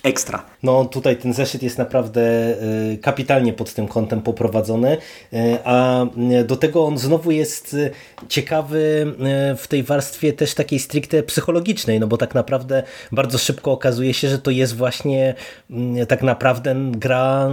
ekstra. 0.03 0.43
No 0.63 0.85
tutaj 0.85 1.17
ten 1.17 1.33
zeszyt 1.33 1.63
jest 1.63 1.79
naprawdę 1.79 2.23
e, 2.23 2.97
kapitalnie 2.97 3.53
pod 3.53 3.75
tym 3.75 3.89
kątem 3.89 4.23
poprowadzony, 4.23 4.97
e, 5.33 5.59
a 5.65 6.05
e, 6.05 6.45
do 6.45 6.57
tego 6.57 6.85
on 6.85 6.99
znowu 6.99 7.31
jest 7.31 7.77
ciekawy 8.29 8.81
w 9.57 9.67
tej 9.69 9.83
warstwie 9.83 10.33
też 10.33 10.55
takiej 10.55 10.79
stricte 10.79 11.23
psychologicznej, 11.23 12.01
no 12.01 12.07
bo 12.07 12.17
tak 12.17 12.35
naprawdę 12.35 12.83
bardzo 13.13 13.39
szybko 13.39 13.73
okazuje 13.73 14.15
się, 14.15 14.29
że 14.29 14.39
to 14.39 14.51
jest 14.51 14.77
właśnie 14.77 15.35
tak 16.09 16.23
naprawdę 16.23 16.77
gra 16.91 17.51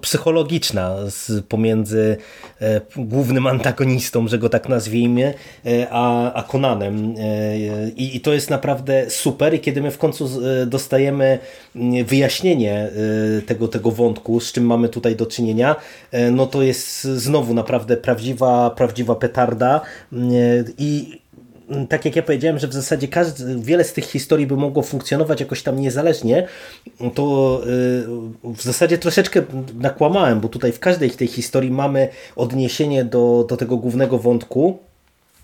psychologiczna 0.00 0.96
pomiędzy 1.48 2.16
głównym 2.96 3.46
antagonistą, 3.46 4.28
że 4.28 4.38
go 4.38 4.48
tak 4.48 4.68
nazwijmy, 4.68 5.34
a, 5.90 6.32
a. 6.34 6.44
I, 7.96 8.16
I 8.16 8.20
to 8.20 8.32
jest 8.32 8.50
naprawdę 8.50 9.10
super 9.10 9.54
i 9.54 9.60
kiedy 9.60 9.82
my 9.82 9.90
w 9.90 9.98
końcu 9.98 10.30
dostajemy 10.66 11.38
wyjaśnienie 12.04 12.41
y, 12.44 13.42
tego, 13.46 13.68
tego 13.68 13.90
wątku, 13.90 14.40
z 14.40 14.52
czym 14.52 14.66
mamy 14.66 14.88
tutaj 14.88 15.16
do 15.16 15.26
czynienia, 15.26 15.76
y, 16.14 16.30
no 16.30 16.46
to 16.46 16.62
jest 16.62 17.04
znowu 17.04 17.54
naprawdę 17.54 17.96
prawdziwa, 17.96 18.70
prawdziwa 18.70 19.14
petarda. 19.14 19.80
Y, 20.12 20.64
i 20.78 21.22
tak 21.88 22.04
jak 22.04 22.16
ja 22.16 22.22
powiedziałem, 22.22 22.58
że 22.58 22.68
w 22.68 22.72
zasadzie 22.72 23.08
każdy, 23.08 23.56
wiele 23.60 23.84
z 23.84 23.92
tych 23.92 24.04
historii 24.04 24.46
by 24.46 24.56
mogło 24.56 24.82
funkcjonować 24.82 25.40
jakoś 25.40 25.62
tam 25.62 25.80
niezależnie, 25.80 26.46
to 27.14 27.60
w 28.44 28.62
zasadzie 28.62 28.98
troszeczkę 28.98 29.42
nakłamałem, 29.74 30.40
bo 30.40 30.48
tutaj 30.48 30.72
w 30.72 30.78
każdej 30.78 31.10
tej 31.10 31.28
historii 31.28 31.70
mamy 31.70 32.08
odniesienie 32.36 33.04
do, 33.04 33.46
do 33.48 33.56
tego 33.56 33.76
głównego 33.76 34.18
wątku, 34.18 34.78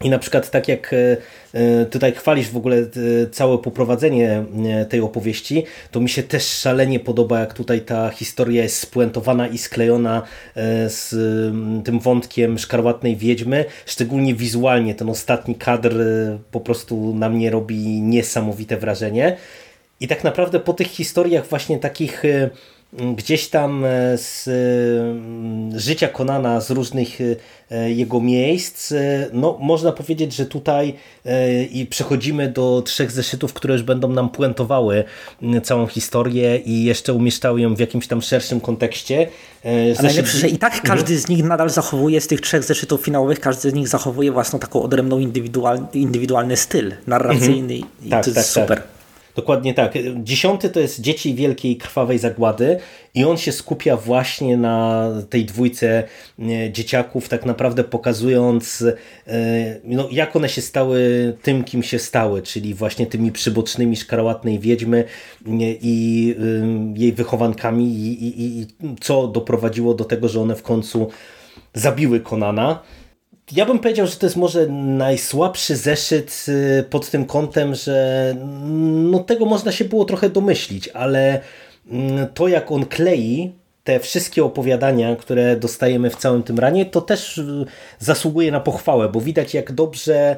i 0.04 0.10
na 0.10 0.18
przykład 0.18 0.50
tak 0.50 0.68
jak 0.68 0.92
e, 0.92 1.16
e, 1.52 1.86
tutaj 1.86 2.12
chwalisz 2.12 2.50
w 2.50 2.56
ogóle 2.56 2.76
e, 2.76 2.86
całe 3.30 3.58
poprowadzenie 3.58 4.44
tej 4.88 5.00
opowieści, 5.00 5.64
to 5.90 6.00
mi 6.00 6.08
się 6.08 6.22
też 6.22 6.46
szalenie 6.46 7.00
podoba, 7.00 7.40
jak 7.40 7.54
tutaj 7.54 7.80
ta 7.80 8.10
historia 8.10 8.62
jest 8.62 8.78
spuentowana 8.78 9.46
i 9.48 9.58
sklejona 9.58 10.22
z 10.86 11.14
tym 11.84 12.00
wątkiem 12.00 12.58
szkarłatnej 12.58 13.16
wiedźmy, 13.16 13.64
szczególnie 13.86 14.34
wizualnie. 14.34 14.94
Ten 14.94 15.10
ostatni 15.10 15.54
kadr 15.54 15.94
po 16.50 16.60
prostu 16.60 17.14
na 17.14 17.28
mnie 17.28 17.50
robi 17.50 18.02
niesamowite 18.02 18.76
wrażenie. 18.76 19.36
I 20.00 20.08
tak 20.08 20.24
naprawdę 20.24 20.60
po 20.60 20.72
tych 20.72 20.86
historiach 20.86 21.46
właśnie 21.46 21.78
takich 21.78 22.22
gdzieś 22.92 23.48
tam 23.48 23.84
e, 23.84 24.18
z 24.18 24.48
e, 24.48 25.78
życia 25.78 26.08
Konana, 26.08 26.60
z 26.60 26.70
różnych 26.70 27.18
e, 27.70 27.90
jego 27.90 28.20
miejsc, 28.20 28.94
no 29.32 29.58
można 29.60 29.92
powiedzieć, 29.92 30.34
że 30.34 30.46
tutaj 30.46 30.94
i 31.70 31.86
przechodzimy 31.86 32.48
do 32.48 32.82
trzech 32.82 33.10
zeszytów, 33.10 33.52
które 33.52 33.74
już 33.74 33.82
będą 33.82 34.08
nam 34.08 34.28
puentowały 34.28 35.04
całą 35.62 35.86
historię 35.86 36.56
i 36.56 36.84
jeszcze 36.84 37.14
umieszczały 37.14 37.60
ją 37.60 37.74
w 37.74 37.78
jakimś 37.78 38.06
tam 38.06 38.22
szerszym 38.22 38.60
kontekście. 38.60 39.28
Zeszyt... 39.64 39.98
Ale 39.98 40.08
najlepsze, 40.08 40.38
że 40.38 40.48
i 40.48 40.58
tak 40.58 40.82
każdy 40.82 41.18
z 41.18 41.28
nich 41.28 41.44
nadal 41.44 41.70
zachowuje, 41.70 42.20
z 42.20 42.26
tych 42.26 42.40
trzech 42.40 42.64
zeszytów 42.64 43.00
finałowych, 43.00 43.40
każdy 43.40 43.70
z 43.70 43.74
nich 43.74 43.88
zachowuje 43.88 44.32
własną 44.32 44.58
taką 44.58 44.82
odrębną 44.82 45.18
indywidual, 45.18 45.86
indywidualny 45.92 46.56
styl 46.56 46.94
narracyjny 47.06 47.74
mhm. 47.74 47.92
i 48.04 48.10
tak, 48.10 48.24
to 48.24 48.30
jest 48.30 48.54
tak, 48.54 48.64
super. 48.64 48.78
Tak. 48.78 48.97
Dokładnie 49.38 49.74
tak. 49.74 49.94
Dziesiąty 50.22 50.70
to 50.70 50.80
jest 50.80 51.00
Dzieci 51.00 51.34
Wielkiej 51.34 51.76
Krwawej 51.76 52.18
Zagłady 52.18 52.78
i 53.14 53.24
on 53.24 53.36
się 53.36 53.52
skupia 53.52 53.96
właśnie 53.96 54.56
na 54.56 55.08
tej 55.30 55.44
dwójce 55.44 56.04
e, 56.38 56.72
dzieciaków, 56.72 57.28
tak 57.28 57.46
naprawdę 57.46 57.84
pokazując 57.84 58.84
e, 59.26 59.80
no, 59.84 60.08
jak 60.10 60.36
one 60.36 60.48
się 60.48 60.62
stały 60.62 61.00
tym, 61.42 61.64
kim 61.64 61.82
się 61.82 61.98
stały, 61.98 62.42
czyli 62.42 62.74
właśnie 62.74 63.06
tymi 63.06 63.32
przybocznymi 63.32 63.96
szkarłatnej 63.96 64.58
wiedźmy 64.58 64.98
e, 64.98 65.50
i 65.82 66.34
jej 66.94 67.12
wychowankami 67.12 67.84
i, 67.84 68.28
i, 68.28 68.60
i 68.60 68.66
co 69.00 69.28
doprowadziło 69.28 69.94
do 69.94 70.04
tego, 70.04 70.28
że 70.28 70.40
one 70.40 70.56
w 70.56 70.62
końcu 70.62 71.08
zabiły 71.74 72.20
Konana. 72.20 72.82
Ja 73.52 73.66
bym 73.66 73.78
powiedział, 73.78 74.06
że 74.06 74.16
to 74.16 74.26
jest 74.26 74.36
może 74.36 74.66
najsłabszy 74.66 75.76
zeszyt 75.76 76.46
y, 76.48 76.84
pod 76.90 77.10
tym 77.10 77.24
kątem, 77.24 77.74
że 77.74 78.34
no 78.88 79.18
tego 79.18 79.44
można 79.44 79.72
się 79.72 79.84
było 79.84 80.04
trochę 80.04 80.30
domyślić, 80.30 80.88
ale 80.88 81.40
mm, 81.90 82.26
to 82.34 82.48
jak 82.48 82.72
on 82.72 82.86
klei 82.86 83.52
te 83.84 84.00
wszystkie 84.00 84.44
opowiadania, 84.44 85.16
które 85.16 85.56
dostajemy 85.56 86.10
w 86.10 86.16
całym 86.16 86.42
tym 86.42 86.58
ranie, 86.58 86.86
to 86.86 87.00
też 87.00 87.38
y, 87.38 87.64
zasługuje 87.98 88.52
na 88.52 88.60
pochwałę, 88.60 89.08
bo 89.08 89.20
widać 89.20 89.54
jak 89.54 89.72
dobrze 89.72 90.36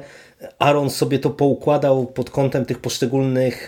Aaron 0.59 0.89
sobie 0.89 1.19
to 1.19 1.29
poukładał 1.29 2.05
pod 2.05 2.29
kątem 2.29 2.65
tych 2.65 2.79
poszczególnych 2.79 3.67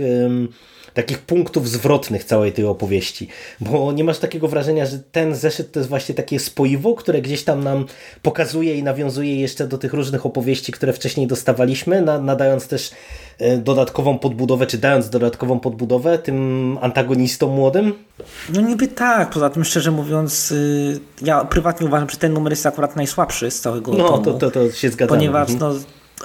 takich 0.93 1.19
punktów 1.19 1.69
zwrotnych 1.69 2.23
całej 2.23 2.53
tej 2.53 2.65
opowieści, 2.65 3.27
bo 3.59 3.91
nie 3.91 4.03
masz 4.03 4.19
takiego 4.19 4.47
wrażenia, 4.47 4.85
że 4.85 4.99
ten 5.11 5.35
zeszyt 5.35 5.71
to 5.71 5.79
jest 5.79 5.89
właśnie 5.89 6.15
takie 6.15 6.39
spoiwo, 6.39 6.93
które 6.93 7.21
gdzieś 7.21 7.43
tam 7.43 7.63
nam 7.63 7.85
pokazuje 8.21 8.75
i 8.75 8.83
nawiązuje 8.83 9.35
jeszcze 9.39 9.67
do 9.67 9.77
tych 9.77 9.93
różnych 9.93 10.25
opowieści, 10.25 10.71
które 10.71 10.93
wcześniej 10.93 11.27
dostawaliśmy, 11.27 12.01
nadając 12.01 12.67
też 12.67 12.91
e, 13.39 13.57
dodatkową 13.57 14.19
podbudowę, 14.19 14.67
czy 14.67 14.77
dając 14.77 15.09
dodatkową 15.09 15.59
podbudowę 15.59 16.17
tym 16.17 16.77
antagonistom 16.81 17.51
młodym? 17.51 17.93
No 18.53 18.61
niby 18.61 18.87
tak, 18.87 19.29
poza 19.29 19.49
tym 19.49 19.63
szczerze 19.63 19.91
mówiąc, 19.91 20.51
y, 20.51 20.99
ja 21.21 21.45
prywatnie 21.45 21.87
uważam, 21.87 22.09
że 22.09 22.17
ten 22.17 22.33
numer 22.33 22.51
jest 22.51 22.65
akurat 22.65 22.95
najsłabszy 22.95 23.51
z 23.51 23.61
całego 23.61 23.93
no, 23.93 24.09
tomu. 24.09 24.23
To, 24.23 24.33
to, 24.33 24.51
to 24.51 24.71
się 24.71 24.89
zgadzamy. 24.89 25.17
Ponieważ 25.17 25.49
no, 25.59 25.73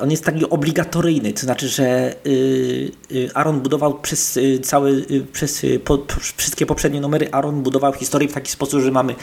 on 0.00 0.11
jest 0.11 0.25
taki 0.25 0.50
obligatoryjny, 0.50 1.33
to 1.33 1.40
znaczy, 1.40 1.69
że 1.69 2.14
y, 2.26 2.90
y, 3.12 3.31
Aaron 3.35 3.61
budował 3.61 4.00
przez 4.00 4.38
cały, 4.62 5.07
przez 5.33 5.67
po, 5.85 5.99
wszystkie 6.37 6.67
poprzednie 6.67 7.00
numery, 7.00 7.28
Aaron 7.33 7.62
budował 7.62 7.93
historię 7.93 8.28
w 8.28 8.33
taki 8.33 8.50
sposób, 8.50 8.81
że 8.81 8.90
mamy 8.90 9.14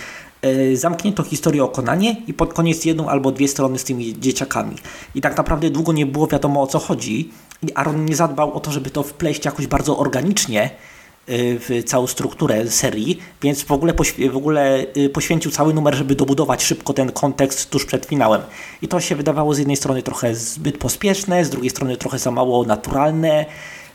zamkniętą 0.74 1.24
historię 1.24 1.63
o 1.63 1.67
Konanie 1.67 2.15
i 2.27 2.34
pod 2.34 2.53
koniec 2.53 2.86
jedną 2.86 3.10
albo 3.10 3.32
dwie 3.32 3.48
strony 3.48 3.79
z 3.79 3.84
tymi 3.84 4.20
dzieciakami. 4.20 4.75
I 5.15 5.22
tak 5.22 5.38
naprawdę 5.38 5.70
długo 5.70 5.94
nie 5.94 6.05
było 6.05 6.27
wiadomo 6.27 6.62
o 6.62 6.67
co 6.67 6.79
chodzi 6.79 7.32
i 7.67 7.74
Aaron 7.74 8.05
nie 8.05 8.15
zadbał 8.15 8.53
o 8.53 8.60
to, 8.60 8.72
żeby 8.72 8.89
to 8.89 9.03
wpleść 9.03 9.46
jakoś 9.46 9.67
bardzo 9.67 9.98
organicznie, 9.98 10.70
Y, 10.70 10.94
w 11.27 11.84
całą 11.86 12.08
strukturę 12.08 12.72
serii, 12.72 13.20
więc 13.41 13.63
w 13.63 13.72
ogóle, 13.72 13.94
w 14.32 14.38
ogóle 14.38 14.86
y, 14.98 15.10
poświęcił 15.10 15.51
cały 15.51 15.74
numer, 15.74 15.96
żeby 15.96 16.15
dobudować 16.15 16.63
szybko 16.63 16.94
ten 16.94 17.12
kontekst 17.12 17.70
tuż 17.70 17.86
przed 17.86 18.05
finałem. 18.05 18.41
I 18.82 18.88
to 18.88 19.00
się 19.00 19.15
wydawało 19.15 19.53
z 19.53 19.58
jednej 19.58 19.77
strony 19.77 20.03
trochę 20.03 20.36
zbyt 20.36 20.77
pospieszne, 20.77 21.46
z 21.46 21.50
drugiej 21.50 21.70
strony 21.70 21.98
trochę 21.98 22.20
za 22.20 22.32
mało 22.32 22.63
naturalne. 22.63 23.46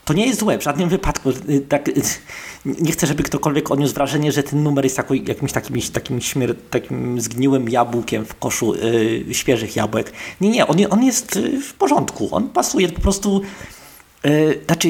To 0.04 0.14
nie 0.14 0.26
jest 0.26 0.40
złe, 0.40 0.58
w 0.58 0.62
żadnym 0.62 0.88
wypadku. 0.88 1.30
Y, 1.30 1.60
tak, 1.60 1.90
nie 2.64 2.92
chcę, 2.92 3.06
żeby 3.06 3.22
ktokolwiek 3.22 3.70
odniósł 3.70 3.94
wrażenie, 3.94 4.32
że 4.32 4.42
ten 4.42 4.62
numer 4.62 4.84
jest 4.84 4.98
jakimś 5.26 5.52
takim, 5.52 5.80
takim, 5.92 6.20
śmier 6.20 6.54
takim 6.70 7.20
zgniłym 7.20 7.68
jabłkiem 7.68 8.24
w 8.24 8.34
koszu 8.34 8.74
yy, 8.74 9.34
świeżych 9.34 9.76
jabłek. 9.76 10.12
Nie, 10.40 10.50
nie, 10.50 10.66
on, 10.66 10.76
on 10.90 11.04
jest 11.04 11.38
w 11.68 11.74
porządku. 11.74 12.28
On 12.32 12.48
pasuje 12.48 12.88
po 12.88 13.12
Yy, 14.24 14.60
znaczy, 14.66 14.88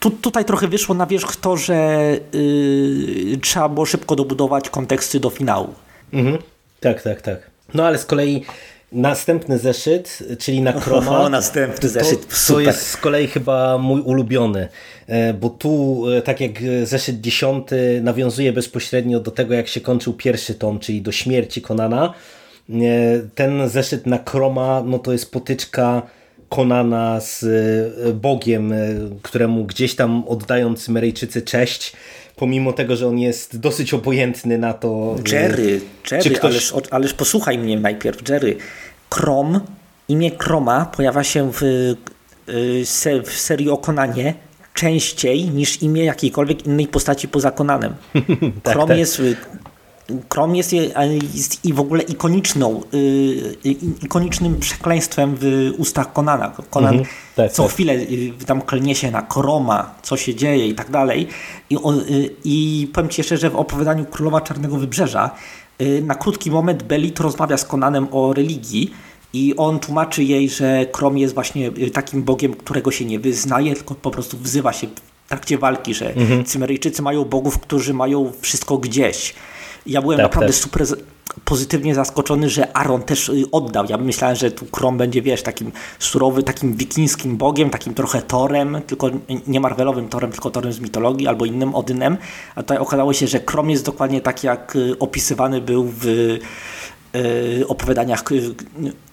tu, 0.00 0.10
tutaj 0.10 0.44
trochę 0.44 0.68
wyszło 0.68 0.94
na 0.94 1.06
wierzch 1.06 1.36
to, 1.36 1.56
że 1.56 2.00
yy, 2.32 3.38
trzeba 3.38 3.68
było 3.68 3.86
szybko 3.86 4.16
dobudować 4.16 4.70
konteksty 4.70 5.20
do 5.20 5.30
finału. 5.30 5.74
Mhm. 6.12 6.38
Tak, 6.80 7.02
tak, 7.02 7.22
tak. 7.22 7.50
No 7.74 7.86
ale 7.86 7.98
z 7.98 8.04
kolei 8.04 8.44
następny 8.92 9.58
zeszyt, 9.58 10.18
czyli 10.38 10.60
na 10.60 10.72
Chroma. 10.80 11.20
O, 11.20 11.28
następny 11.28 11.88
zeszyt, 11.88 12.28
to, 12.28 12.54
to 12.54 12.60
jest 12.60 12.86
z 12.86 12.96
kolei 12.96 13.26
chyba 13.26 13.78
mój 13.78 14.00
ulubiony, 14.00 14.68
e, 15.06 15.34
bo 15.34 15.50
tu, 15.50 16.04
e, 16.10 16.22
tak 16.22 16.40
jak 16.40 16.52
zeszyt 16.84 17.20
dziesiąty 17.20 18.00
nawiązuje 18.04 18.52
bezpośrednio 18.52 19.20
do 19.20 19.30
tego, 19.30 19.54
jak 19.54 19.68
się 19.68 19.80
kończył 19.80 20.12
pierwszy 20.12 20.54
tom, 20.54 20.78
czyli 20.78 21.02
do 21.02 21.12
śmierci 21.12 21.62
Konana. 21.62 22.14
E, 22.70 22.74
ten 23.34 23.68
zeszyt 23.68 24.06
na 24.06 24.18
Chroma, 24.28 24.82
no 24.86 24.98
to 24.98 25.12
jest 25.12 25.32
potyczka 25.32 26.02
Konana 26.48 27.20
z 27.20 27.44
e, 27.44 28.12
Bogiem, 28.12 28.72
e, 28.72 28.76
któremu 29.22 29.64
gdzieś 29.64 29.94
tam 29.94 30.24
oddają 30.28 30.74
Cymeryjczycy 30.74 31.42
cześć, 31.42 31.92
pomimo 32.36 32.72
tego, 32.72 32.96
że 32.96 33.08
on 33.08 33.18
jest 33.18 33.58
dosyć 33.58 33.94
obojętny 33.94 34.58
na 34.58 34.74
to. 34.74 35.16
E, 35.32 35.34
Jerry, 35.34 35.80
Jerry, 36.10 36.30
ktoś... 36.30 36.52
ależ, 36.52 36.74
ależ 36.90 37.14
posłuchaj 37.14 37.58
mnie 37.58 37.80
najpierw, 37.80 38.28
Jerry. 38.28 38.56
Krom, 39.08 39.60
imię 40.08 40.30
Kroma 40.30 40.84
pojawia 40.84 41.24
się 41.24 41.50
w, 41.52 41.94
w 43.24 43.32
serii 43.32 43.70
o 43.70 43.76
Konanie 43.76 44.34
częściej 44.74 45.50
niż 45.50 45.82
imię 45.82 46.04
jakiejkolwiek 46.04 46.66
innej 46.66 46.86
postaci 46.86 47.28
poza 47.28 47.50
Konanem. 47.50 47.94
tak, 48.62 48.74
Krom 48.74 48.88
tak. 48.88 48.98
jest 48.98 49.22
Krom 50.28 50.56
jest, 50.56 50.72
jest 51.34 51.64
i 51.64 51.72
w 51.72 51.80
ogóle 51.80 52.02
ikoniczną, 52.02 52.80
y, 52.94 53.56
ikonicznym 54.02 54.60
przekleństwem 54.60 55.36
w 55.40 55.72
ustach 55.78 56.12
Konana. 56.12 56.52
Konan 56.70 56.94
mhm, 56.94 57.14
tak, 57.36 57.52
co 57.52 57.62
tak. 57.62 57.72
chwilę 57.72 57.94
y, 57.94 58.32
tam 58.46 58.62
klnie 58.62 58.94
się 58.94 59.10
na 59.10 59.22
Kroma, 59.22 59.94
co 60.02 60.16
się 60.16 60.34
dzieje 60.34 60.68
i 60.68 60.74
tak 60.74 60.90
dalej. 60.90 61.28
I, 61.70 61.76
y, 61.76 61.78
I 62.44 62.88
powiem 62.92 63.10
Ci 63.10 63.20
jeszcze, 63.20 63.36
że 63.36 63.50
w 63.50 63.56
opowiadaniu 63.56 64.04
Królowa 64.04 64.40
Czarnego 64.40 64.76
Wybrzeża 64.76 65.30
na 66.02 66.14
krótki 66.14 66.50
moment 66.50 66.82
Belit 66.82 67.20
rozmawia 67.20 67.56
z 67.56 67.64
Konanem 67.64 68.08
o 68.12 68.32
religii 68.32 68.90
i 69.32 69.54
on 69.56 69.78
tłumaczy 69.78 70.24
jej, 70.24 70.48
że 70.48 70.86
Krom 70.92 71.18
jest 71.18 71.34
właśnie 71.34 71.70
takim 71.92 72.22
bogiem, 72.22 72.54
którego 72.54 72.90
się 72.90 73.04
nie 73.04 73.18
wyznaje, 73.18 73.74
tylko 73.74 73.94
po 73.94 74.10
prostu 74.10 74.38
wzywa 74.38 74.72
się 74.72 74.86
w 74.86 75.28
trakcie 75.28 75.58
walki, 75.58 75.94
że 75.94 76.14
mhm. 76.14 76.44
Cymeryjczycy 76.44 77.02
mają 77.02 77.24
bogów, 77.24 77.58
którzy 77.58 77.94
mają 77.94 78.32
wszystko 78.40 78.78
gdzieś. 78.78 79.34
Ja 79.86 80.02
byłem 80.02 80.16
tak, 80.16 80.24
naprawdę 80.24 80.52
tak. 80.52 80.62
super 80.62 80.86
pozytywnie 81.44 81.94
zaskoczony, 81.94 82.48
że 82.48 82.76
Aaron 82.76 83.02
też 83.02 83.28
y, 83.28 83.44
oddał. 83.52 83.84
Ja 83.88 83.96
myślałem, 83.96 84.36
że 84.36 84.50
tu 84.50 84.66
Krom 84.66 84.98
będzie, 84.98 85.22
wiesz, 85.22 85.42
takim 85.42 85.72
surowy, 85.98 86.42
takim 86.42 86.74
wikińskim 86.74 87.36
bogiem, 87.36 87.70
takim 87.70 87.94
trochę 87.94 88.22
Torem, 88.22 88.80
tylko 88.86 89.10
nie 89.46 89.60
Marvelowym 89.60 90.08
Torem, 90.08 90.32
tylko 90.32 90.50
Torem 90.50 90.72
z 90.72 90.80
mitologii 90.80 91.26
albo 91.26 91.44
innym 91.44 91.74
Odynem. 91.74 92.16
A 92.54 92.62
tutaj 92.62 92.78
okazało 92.78 93.12
się, 93.12 93.26
że 93.26 93.40
Krom 93.40 93.70
jest 93.70 93.84
dokładnie 93.84 94.20
tak, 94.20 94.44
jak 94.44 94.76
y, 94.76 94.98
opisywany 94.98 95.60
był 95.60 95.84
w 95.84 96.06
y, 96.06 97.68
opowiadaniach 97.68 98.24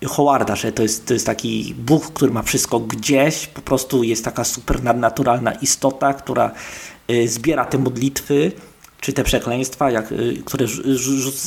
Howarda, 0.08 0.56
że 0.56 0.72
to 0.72 0.84
jest, 0.84 1.06
to 1.06 1.14
jest 1.14 1.26
taki 1.26 1.76
Bóg, 1.78 2.06
który 2.06 2.32
ma 2.32 2.42
wszystko 2.42 2.80
gdzieś, 2.80 3.48
po 3.48 3.62
prostu 3.62 4.04
jest 4.04 4.26
taka 4.26 4.44
super 4.44 4.84
nadnaturalna 4.84 5.52
istota, 5.52 6.14
która 6.14 6.52
zbiera 7.26 7.66
te 7.66 7.78
modlitwy, 7.78 8.52
czy 9.06 9.14
te 9.14 9.24
przekleństwa, 9.24 9.92
jak, 9.92 10.12
y, 10.12 10.42
które 10.46 10.68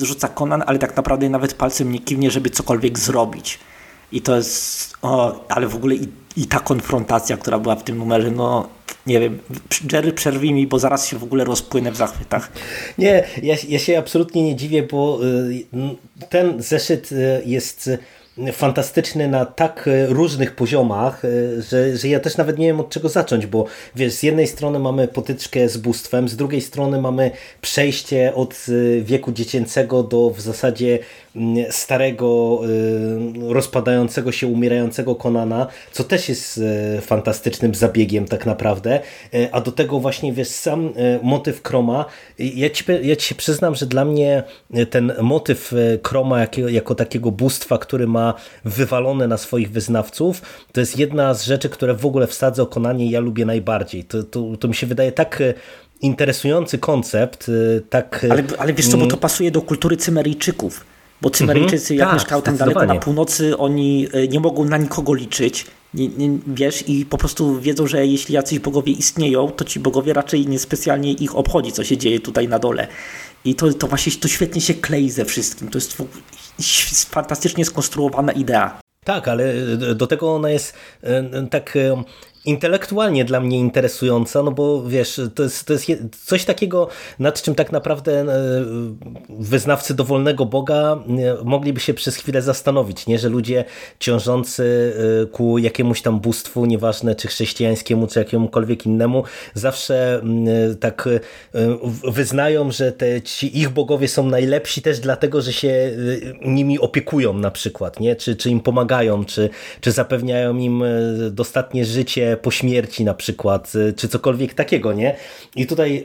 rzuca 0.01 0.29
Conan, 0.29 0.63
ale 0.67 0.79
tak 0.79 0.97
naprawdę 0.97 1.29
nawet 1.29 1.55
palcem 1.55 1.93
nie 1.93 1.99
kiwnie, 2.01 2.31
żeby 2.31 2.51
cokolwiek 2.51 2.99
zrobić. 2.99 3.59
I 4.13 4.23
to 4.23 4.37
jest, 4.37 4.95
o, 5.03 5.45
ale 5.49 5.67
w 5.67 5.77
ogóle 5.77 5.95
i, 5.95 6.09
i 6.37 6.47
ta 6.47 6.61
konfrontacja, 6.61 7.37
która 7.37 7.59
była 7.59 7.77
w 7.77 7.85
tym 7.85 7.99
numerze, 7.99 8.31
no 8.31 8.69
nie 9.07 9.21
wiem, 9.21 9.39
Jerry 9.93 10.13
przerwij 10.13 10.53
mi, 10.53 10.67
bo 10.67 10.79
zaraz 10.79 11.09
się 11.09 11.19
w 11.19 11.25
ogóle 11.25 11.45
rozpłynę 11.45 11.93
w 11.93 11.97
zachwytach. 11.97 12.53
Nie, 12.99 13.25
ja, 13.43 13.57
ja 13.69 13.79
się 13.79 13.99
absolutnie 13.99 14.43
nie 14.43 14.57
dziwię, 14.57 14.83
bo 14.83 15.21
y, 15.25 16.27
ten 16.29 16.63
zeszyt 16.63 17.13
y, 17.13 17.43
jest 17.47 17.91
fantastyczny 18.53 19.29
na 19.29 19.47
tak 19.47 19.89
e, 19.89 20.07
różnych 20.07 20.55
poziomach, 20.55 21.25
e, 21.25 21.63
że, 21.63 21.97
że 21.97 22.09
ja 22.09 22.21
też 22.21 22.37
nawet 22.37 22.59
nie 22.59 22.67
wiem 22.67 22.81
od 22.81 22.91
czego 22.91 23.09
zacząć, 23.09 23.47
bo 23.47 23.65
wiesz, 23.97 24.13
z 24.13 24.23
jednej 24.23 24.47
strony 24.47 24.79
mamy 24.79 25.09
potyczkę 25.09 25.69
z 25.69 25.77
bóstwem, 25.77 26.29
z 26.29 26.37
drugiej 26.37 26.61
strony 26.61 27.01
mamy 27.01 27.31
przejście 27.61 28.35
od 28.35 28.67
e, 28.69 29.01
wieku 29.03 29.33
dziecięcego 29.33 30.03
do 30.03 30.31
w 30.31 30.41
zasadzie 30.41 30.99
starego, 31.71 32.61
rozpadającego 33.49 34.33
się, 34.33 34.47
umierającego 34.47 35.15
Konana, 35.15 35.67
co 35.93 36.05
też 36.05 36.29
jest 36.29 36.61
fantastycznym 37.01 37.75
zabiegiem 37.75 38.25
tak 38.25 38.47
naprawdę, 38.47 39.01
a 39.53 39.61
do 39.61 39.73
tego 39.73 40.01
właśnie 40.01 40.33
wiesz, 40.33 40.49
sam 40.49 40.93
motyw 41.23 41.63
Kroma, 41.63 42.05
ja 42.39 42.71
ci, 42.71 42.85
ja 43.03 43.17
ci 43.17 43.29
się 43.29 43.35
przyznam, 43.35 43.75
że 43.75 43.87
dla 43.87 44.05
mnie 44.05 44.43
ten 44.91 45.13
motyw 45.23 45.73
Kroma 46.03 46.41
jako, 46.41 46.61
jako 46.61 46.95
takiego 46.95 47.31
bóstwa, 47.31 47.79
który 47.79 48.07
ma 48.07 48.35
wywalone 48.65 49.29
na 49.29 49.37
swoich 49.37 49.71
wyznawców, 49.71 50.43
to 50.73 50.81
jest 50.81 50.99
jedna 50.99 51.35
z 51.35 51.45
rzeczy, 51.45 51.69
które 51.69 51.95
w 51.95 52.07
ogóle 52.07 52.27
w 52.27 52.35
Sadze 52.35 52.63
o 52.63 52.67
Konanie 52.67 53.11
ja 53.11 53.21
lubię 53.21 53.45
najbardziej. 53.47 54.05
To, 54.05 54.23
to, 54.23 54.57
to 54.61 54.69
mi 54.69 54.75
się 54.75 54.87
wydaje 54.87 55.13
tak 55.13 55.43
interesujący 56.01 56.79
koncept, 56.79 57.51
tak... 57.91 58.27
Ale, 58.31 58.43
ale 58.59 58.73
wiesz 58.73 58.89
co, 58.89 58.97
bo 58.97 59.03
to 59.03 59.11
mm. 59.11 59.19
pasuje 59.19 59.51
do 59.51 59.63
kultury 59.63 59.97
Cymeryjczyków. 59.97 60.85
Bo 61.23 61.31
Cymeryjczycy, 61.31 61.95
jak 61.95 62.09
tak, 62.09 62.15
mieszkają 62.15 62.43
tam 62.43 62.57
daleko 62.57 62.87
na 62.87 62.97
północy, 62.97 63.59
oni 63.59 64.09
nie 64.29 64.41
mogą 64.41 64.65
na 64.65 64.77
nikogo 64.77 65.15
liczyć, 65.15 65.67
nie, 65.95 66.09
nie, 66.09 66.39
wiesz, 66.47 66.89
i 66.89 67.07
po 67.07 67.19
prostu 67.19 67.61
wiedzą, 67.61 67.87
że 67.87 68.07
jeśli 68.07 68.35
jacyś 68.35 68.59
bogowie 68.59 68.93
istnieją, 68.93 69.51
to 69.51 69.65
ci 69.65 69.81
bogowie 69.81 70.13
raczej 70.13 70.47
niespecjalnie 70.47 71.13
ich 71.13 71.37
obchodzi, 71.37 71.73
co 71.73 71.85
się 71.85 71.97
dzieje 71.97 72.21
tutaj 72.21 72.49
na 72.49 72.59
dole. 72.59 72.89
I 73.45 73.55
to, 73.55 73.73
to 73.73 73.87
właśnie 73.87 74.13
to 74.13 74.29
świetnie 74.29 74.61
się 74.61 74.75
klei 74.75 75.11
ze 75.11 75.25
wszystkim. 75.25 75.69
To 75.69 75.79
jest 75.79 75.97
fantastycznie 77.11 77.65
skonstruowana 77.65 78.33
idea. 78.33 78.81
Tak, 79.05 79.29
ale 79.29 79.55
do 79.95 80.07
tego 80.07 80.35
ona 80.35 80.51
jest 80.51 80.75
e, 81.03 81.47
tak 81.51 81.77
e, 81.77 82.03
intelektualnie 82.49 83.25
dla 83.25 83.41
mnie 83.41 83.59
interesująca, 83.59 84.43
no 84.43 84.51
bo 84.51 84.83
wiesz, 84.83 85.21
to 85.35 85.43
jest, 85.43 85.67
to 85.67 85.73
jest 85.73 85.87
coś 86.25 86.45
takiego, 86.45 86.89
nad 87.19 87.43
czym 87.43 87.55
tak 87.55 87.73
naprawdę 87.73 88.21
e, 88.21 88.27
wyznawcy 89.29 89.95
dowolnego 89.95 90.47
Boga 90.47 90.99
e, 91.09 91.45
mogliby 91.45 91.81
się 91.81 91.95
przez 91.95 92.17
chwilę 92.17 92.43
zastanowić, 92.43 93.07
nie? 93.07 93.19
że 93.19 93.29
ludzie 93.29 93.65
ciążący 93.99 94.95
e, 95.23 95.27
ku 95.27 95.59
jakiemuś 95.59 96.03
tam 96.03 96.21
bóstwu, 96.21 96.67
nieważne 96.67 97.15
czy 97.15 97.29
chrześcijańskiemu, 97.29 98.07
czy 98.07 98.19
jakiemukolwiek 98.19 98.87
innemu, 98.87 99.25
zawsze 99.55 100.23
tak 100.81 101.09
wyznają, 102.13 102.71
że 102.71 102.93
te, 102.93 103.23
ci 103.23 103.59
ich 103.59 103.69
bogowie 103.71 104.09
są 104.09 104.27
najlepsi 104.27 104.83
też 104.83 105.01
dlatego, 105.01 105.43
że 105.43 105.53
się 105.53 105.91
nimi 106.45 106.79
opiekują 106.79 107.35
na 107.35 107.51
przykład, 107.51 108.01
nie? 108.01 108.17
Czy, 108.17 108.37
czy 108.37 108.51
im 108.51 108.61
pomagają, 108.61 109.25
czy, 109.25 109.51
czy 109.81 109.93
zapewniają 109.93 110.57
im 110.57 110.85
dostatnie 111.31 111.85
życie, 111.85 112.38
po 112.43 112.51
śmierci 112.51 113.05
na 113.05 113.15
przykład, 113.15 113.73
czy 113.97 114.09
cokolwiek 114.09 114.55
takiego, 114.55 114.93
nie? 114.93 115.17
I 115.57 115.67
tutaj 115.67 116.05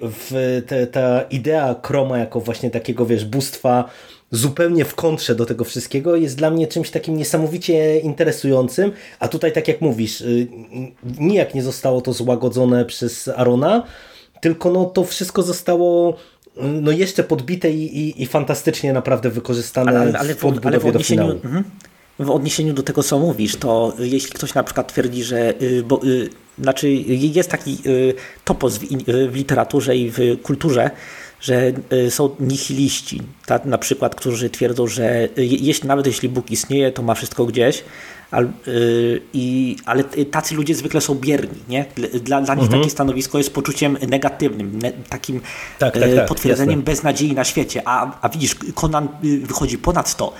te, 0.67 0.87
ta 0.87 1.21
idea 1.21 1.75
Kroma 1.81 2.17
jako 2.17 2.39
właśnie 2.39 2.71
takiego, 2.71 3.05
wiesz, 3.05 3.25
bóstwa 3.25 3.89
zupełnie 4.31 4.85
w 4.85 4.95
kontrze 4.95 5.35
do 5.35 5.45
tego 5.45 5.63
wszystkiego 5.63 6.15
jest 6.15 6.37
dla 6.37 6.51
mnie 6.51 6.67
czymś 6.67 6.89
takim 6.89 7.17
niesamowicie 7.17 7.99
interesującym, 7.99 8.91
a 9.19 9.27
tutaj 9.27 9.51
tak 9.51 9.67
jak 9.67 9.81
mówisz, 9.81 10.23
nijak 11.19 11.55
nie 11.55 11.63
zostało 11.63 12.01
to 12.01 12.13
złagodzone 12.13 12.85
przez 12.85 13.27
Arona, 13.27 13.83
tylko 14.41 14.71
no 14.71 14.85
to 14.85 15.03
wszystko 15.03 15.43
zostało 15.43 16.17
no 16.57 16.91
jeszcze 16.91 17.23
podbite 17.23 17.71
i, 17.71 17.97
i, 17.97 18.23
i 18.23 18.25
fantastycznie 18.25 18.93
naprawdę 18.93 19.29
wykorzystane 19.29 19.91
ale, 19.91 19.99
ale, 19.99 20.19
ale 20.19 20.35
w 20.35 20.39
w, 20.39 20.67
ale 20.67 20.79
w 20.79 20.91
do 20.91 20.99
finału. 20.99 21.31
Mhm. 21.31 21.63
W 22.19 22.29
odniesieniu 22.29 22.73
do 22.73 22.83
tego, 22.83 23.03
co 23.03 23.19
mówisz, 23.19 23.55
to 23.55 23.93
jeśli 23.99 24.31
ktoś 24.31 24.53
na 24.53 24.63
przykład 24.63 24.87
twierdzi, 24.93 25.23
że 25.23 25.61
y, 25.61 25.83
bo, 25.83 26.03
y, 26.03 26.29
znaczy 26.59 26.89
jest 27.07 27.49
taki 27.49 27.77
y, 27.85 28.13
topos 28.45 28.77
w, 28.77 28.85
w 29.31 29.35
literaturze 29.35 29.95
i 29.95 30.11
w 30.11 30.41
kulturze, 30.43 30.91
że 31.41 31.73
są 32.09 32.29
nihiliści, 32.39 33.21
tak, 33.45 33.65
na 33.65 33.77
przykład, 33.77 34.15
którzy 34.15 34.49
twierdzą, 34.49 34.87
że 34.87 35.29
jeśli, 35.37 35.87
nawet 35.87 36.05
jeśli 36.07 36.29
Bóg 36.29 36.51
istnieje, 36.51 36.91
to 36.91 37.01
ma 37.01 37.15
wszystko 37.15 37.45
gdzieś, 37.45 37.83
ale, 38.31 38.47
i, 39.33 39.77
ale 39.85 40.03
tacy 40.03 40.55
ludzie 40.55 40.75
zwykle 40.75 41.01
są 41.01 41.15
bierni. 41.15 41.59
Nie? 41.69 41.85
Dla, 42.23 42.41
dla 42.41 42.55
nich 42.55 42.63
mhm. 42.63 42.81
takie 42.81 42.89
stanowisko 42.91 43.37
jest 43.37 43.53
poczuciem 43.53 43.97
negatywnym, 44.07 44.79
ne, 44.79 44.91
takim 45.09 45.41
tak, 45.79 45.93
tak, 45.93 46.15
tak, 46.15 46.27
potwierdzeniem 46.27 46.79
jasne. 46.79 46.83
beznadziei 46.83 47.33
na 47.33 47.43
świecie. 47.43 47.81
A, 47.85 48.21
a 48.21 48.29
widzisz, 48.29 48.55
Conan 48.75 49.07
wychodzi 49.43 49.77
ponad 49.77 50.15
to 50.15 50.33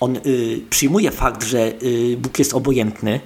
on 0.00 0.16
y, 0.16 0.60
przyjmuje 0.70 1.10
fakt, 1.10 1.44
że 1.44 1.72
y, 1.82 2.16
Bóg 2.16 2.38
jest 2.38 2.54
obojętny, 2.54 3.20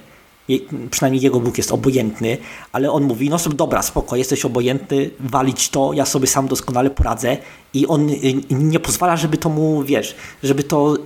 przynajmniej 0.91 1.23
jego 1.23 1.39
Bóg 1.39 1.57
jest 1.57 1.71
obojętny, 1.71 2.37
ale 2.71 2.91
on 2.91 3.03
mówi, 3.03 3.29
no 3.29 3.37
dobra, 3.53 3.81
spoko, 3.81 4.15
jesteś 4.15 4.45
obojętny, 4.45 5.09
walić 5.19 5.69
to, 5.69 5.93
ja 5.93 6.05
sobie 6.05 6.27
sam 6.27 6.47
doskonale 6.47 6.89
poradzę 6.89 7.37
i 7.73 7.87
on 7.87 8.09
y, 8.09 8.15
nie 8.49 8.79
pozwala, 8.79 9.17
żeby 9.17 9.37
to 9.37 9.49
mu, 9.49 9.83
wiesz, 9.83 10.15
żeby 10.43 10.63
to 10.63 10.97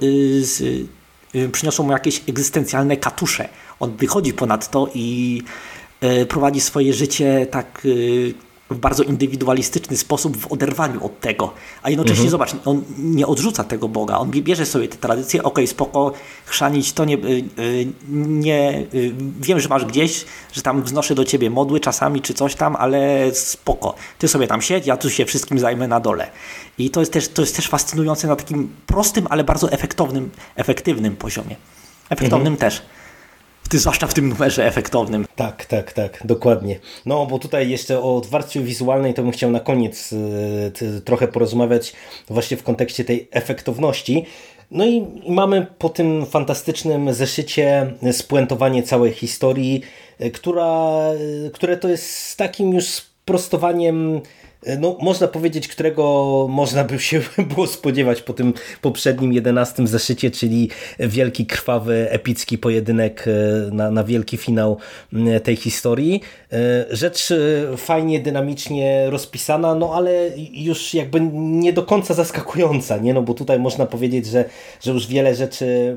przyniosło 1.51 1.85
mu 1.85 1.91
jakieś 1.91 2.21
egzystencjalne 2.29 2.97
katusze. 2.97 3.49
On 3.79 3.97
wychodzi 3.97 4.33
ponad 4.33 4.71
to 4.71 4.89
i 4.93 5.41
prowadzi 6.29 6.61
swoje 6.61 6.93
życie 6.93 7.47
tak 7.51 7.87
w 8.69 8.77
bardzo 8.77 9.03
indywidualistyczny 9.03 9.97
sposób 9.97 10.37
w 10.37 10.51
oderwaniu 10.51 11.05
od 11.05 11.19
tego. 11.19 11.53
A 11.83 11.89
jednocześnie 11.89 12.25
mhm. 12.25 12.31
zobacz, 12.31 12.55
on 12.65 12.83
nie 12.97 13.27
odrzuca 13.27 13.63
tego 13.63 13.87
Boga, 13.89 14.17
on 14.17 14.31
bierze 14.31 14.65
sobie 14.65 14.87
te 14.87 14.97
tradycje, 14.97 15.43
okej, 15.43 15.51
okay, 15.51 15.67
spoko, 15.67 16.13
chrzanić 16.45 16.93
to 16.93 17.05
nie, 17.05 17.15
y, 17.15 17.43
y, 17.59 17.87
nie 18.15 18.83
y, 18.93 19.13
wiem, 19.39 19.59
że 19.59 19.69
masz 19.69 19.85
gdzieś, 19.85 20.25
że 20.53 20.61
tam 20.61 20.83
wznoszę 20.83 21.15
do 21.15 21.25
ciebie 21.25 21.49
modły 21.49 21.79
czasami 21.79 22.21
czy 22.21 22.33
coś 22.33 22.55
tam, 22.55 22.75
ale 22.75 23.29
spoko, 23.33 23.95
ty 24.19 24.27
sobie 24.27 24.47
tam 24.47 24.61
siedź, 24.61 24.87
ja 24.87 24.97
tu 24.97 25.09
się 25.09 25.25
wszystkim 25.25 25.59
zajmę 25.59 25.87
na 25.87 25.99
dole. 25.99 26.31
I 26.77 26.89
to 26.89 26.99
jest 26.99 27.13
też, 27.13 27.27
to 27.27 27.41
jest 27.41 27.55
też 27.55 27.67
fascynujące 27.67 28.27
na 28.27 28.35
takim 28.35 28.69
prostym, 28.87 29.27
ale 29.29 29.43
bardzo 29.43 29.71
efektownym, 29.71 30.29
efektywnym 30.55 31.15
poziomie. 31.15 31.55
Efektownym 32.09 32.53
mhm. 32.53 32.71
też. 32.71 32.81
Ty, 33.69 33.79
zwłaszcza 33.79 34.07
w 34.07 34.13
tym 34.13 34.29
numerze 34.29 34.65
efektownym. 34.65 35.25
Tak, 35.35 35.65
tak, 35.65 35.93
tak, 35.93 36.21
dokładnie. 36.25 36.79
No, 37.05 37.25
bo 37.25 37.39
tutaj 37.39 37.69
jeszcze 37.69 37.99
o 37.99 38.21
warstwie 38.29 38.61
wizualnej 38.61 39.13
to 39.13 39.23
bym 39.23 39.31
chciał 39.31 39.51
na 39.51 39.59
koniec 39.59 40.13
y, 40.13 41.01
trochę 41.05 41.27
porozmawiać 41.27 41.93
właśnie 42.27 42.57
w 42.57 42.63
kontekście 42.63 43.05
tej 43.05 43.27
efektowności. 43.31 44.25
No 44.71 44.85
i, 44.85 45.05
mamy 45.27 45.67
po 45.77 45.89
tym 45.89 46.25
fantastycznym 46.25 47.13
zeszycie 47.13 47.93
spuentowanie 48.11 48.83
całej 48.83 49.11
historii, 49.11 49.81
y, 50.21 50.31
która, 50.31 50.99
y, 51.47 51.51
które 51.53 51.77
to 51.77 51.87
jest 51.89 52.37
takim 52.37 52.73
już 52.73 52.85
sprostowaniem 52.85 54.21
no, 54.79 54.97
można 55.01 55.27
powiedzieć, 55.27 55.67
którego 55.67 56.47
można 56.49 56.83
by 56.83 56.99
się 56.99 57.21
było 57.55 57.67
spodziewać 57.67 58.21
po 58.21 58.33
tym 58.33 58.53
poprzednim 58.81 59.33
jedenastym 59.33 59.87
zeszycie, 59.87 60.31
czyli 60.31 60.69
wielki, 60.99 61.45
krwawy, 61.45 62.07
epicki 62.09 62.57
pojedynek 62.57 63.25
e, 63.27 63.31
na, 63.71 63.91
na 63.91 64.03
wielki 64.03 64.37
finał 64.37 64.77
tej 65.43 65.55
historii. 65.55 66.21
E, 66.51 66.85
rzecz 66.89 67.31
e, 67.31 67.77
fajnie, 67.77 68.19
dynamicznie 68.19 69.09
rozpisana, 69.09 69.75
no 69.75 69.93
ale 69.93 70.29
już 70.51 70.93
jakby 70.93 71.21
nie 71.33 71.73
do 71.73 71.83
końca 71.83 72.13
zaskakująca, 72.13 72.97
nie? 72.97 73.13
No 73.13 73.21
bo 73.21 73.33
tutaj 73.33 73.59
można 73.59 73.85
powiedzieć, 73.85 74.25
że, 74.25 74.45
że 74.81 74.91
już 74.91 75.07
wiele 75.07 75.35
rzeczy 75.35 75.95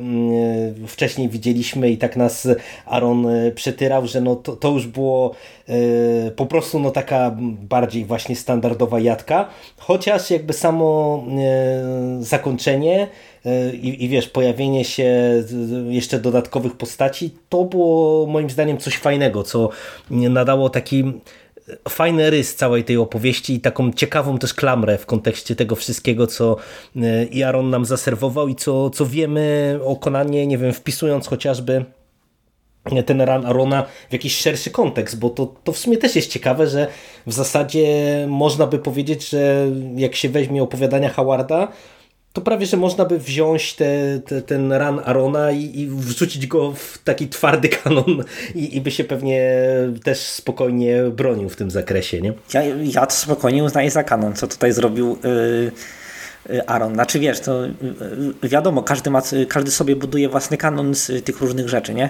wcześniej 0.86 1.28
widzieliśmy 1.28 1.90
i 1.90 1.98
tak 1.98 2.16
nas 2.16 2.48
Aaron 2.86 3.26
przetyrał, 3.54 4.06
że 4.06 4.20
no 4.20 4.36
to, 4.36 4.56
to 4.56 4.70
już 4.70 4.86
było 4.86 5.34
po 6.36 6.46
prostu 6.46 6.78
no 6.78 6.90
taka 6.90 7.36
bardziej 7.62 8.04
właśnie 8.04 8.36
standardowa 8.36 9.00
jadka, 9.00 9.48
chociaż 9.76 10.30
jakby 10.30 10.52
samo 10.52 11.24
e, 11.38 12.24
zakończenie 12.24 13.08
e, 13.44 13.74
i, 13.74 14.04
i 14.04 14.08
wiesz, 14.08 14.28
pojawienie 14.28 14.84
się 14.84 15.42
jeszcze 15.88 16.18
dodatkowych 16.18 16.76
postaci, 16.76 17.30
to 17.48 17.64
było 17.64 18.26
moim 18.26 18.50
zdaniem 18.50 18.78
coś 18.78 18.96
fajnego, 18.96 19.42
co 19.42 19.70
nadało 20.10 20.70
taki 20.70 21.04
fajny 21.88 22.30
rys 22.30 22.54
całej 22.54 22.84
tej 22.84 22.96
opowieści 22.96 23.54
i 23.54 23.60
taką 23.60 23.92
ciekawą 23.92 24.38
też 24.38 24.54
klamrę 24.54 24.98
w 24.98 25.06
kontekście 25.06 25.56
tego 25.56 25.76
wszystkiego, 25.76 26.26
co 26.26 26.56
e, 26.96 27.24
Iaron 27.24 27.70
nam 27.70 27.84
zaserwował 27.84 28.48
i 28.48 28.54
co, 28.54 28.90
co 28.90 29.06
wiemy 29.06 29.78
o 29.84 29.96
Konanie, 29.96 30.46
nie 30.46 30.58
wiem, 30.58 30.72
wpisując 30.72 31.26
chociażby 31.26 31.84
ten 33.06 33.20
ran 33.20 33.46
Arona 33.46 33.84
w 34.08 34.12
jakiś 34.12 34.36
szerszy 34.36 34.70
kontekst, 34.70 35.18
bo 35.18 35.30
to, 35.30 35.54
to 35.64 35.72
w 35.72 35.78
sumie 35.78 35.96
też 35.96 36.16
jest 36.16 36.30
ciekawe, 36.30 36.66
że 36.66 36.86
w 37.26 37.32
zasadzie 37.32 37.86
można 38.28 38.66
by 38.66 38.78
powiedzieć, 38.78 39.28
że 39.28 39.66
jak 39.96 40.14
się 40.14 40.28
weźmie 40.28 40.62
opowiadania 40.62 41.08
Howarda, 41.08 41.68
to 42.32 42.40
prawie, 42.40 42.66
że 42.66 42.76
można 42.76 43.04
by 43.04 43.18
wziąć 43.18 43.74
te, 43.74 44.20
te, 44.26 44.42
ten 44.42 44.72
ran 44.72 45.00
Arona 45.04 45.50
i, 45.50 45.80
i, 45.80 45.86
wrzucić 45.86 46.46
go 46.46 46.72
w 46.72 46.98
taki 46.98 47.28
twardy 47.28 47.68
kanon 47.68 48.24
i, 48.54 48.76
i, 48.76 48.80
by 48.80 48.90
się 48.90 49.04
pewnie 49.04 49.52
też 50.04 50.18
spokojnie 50.18 51.02
bronił 51.02 51.48
w 51.48 51.56
tym 51.56 51.70
zakresie, 51.70 52.20
nie? 52.20 52.32
Ja, 52.54 52.62
ja 52.64 53.06
to 53.06 53.14
spokojnie 53.14 53.64
uznaję 53.64 53.90
za 53.90 54.04
kanon, 54.04 54.34
co 54.34 54.46
tutaj 54.46 54.72
zrobił 54.72 55.18
yy, 56.48 56.66
Aaron. 56.66 56.94
Znaczy 56.94 57.18
wiesz, 57.18 57.40
to 57.40 57.66
yy, 58.42 58.48
wiadomo, 58.48 58.82
każdy, 58.82 59.10
ma, 59.10 59.22
każdy 59.48 59.70
sobie 59.70 59.96
buduje 59.96 60.28
własny 60.28 60.56
kanon 60.56 60.94
z 60.94 61.24
tych 61.24 61.40
różnych 61.40 61.68
rzeczy, 61.68 61.94
nie? 61.94 62.08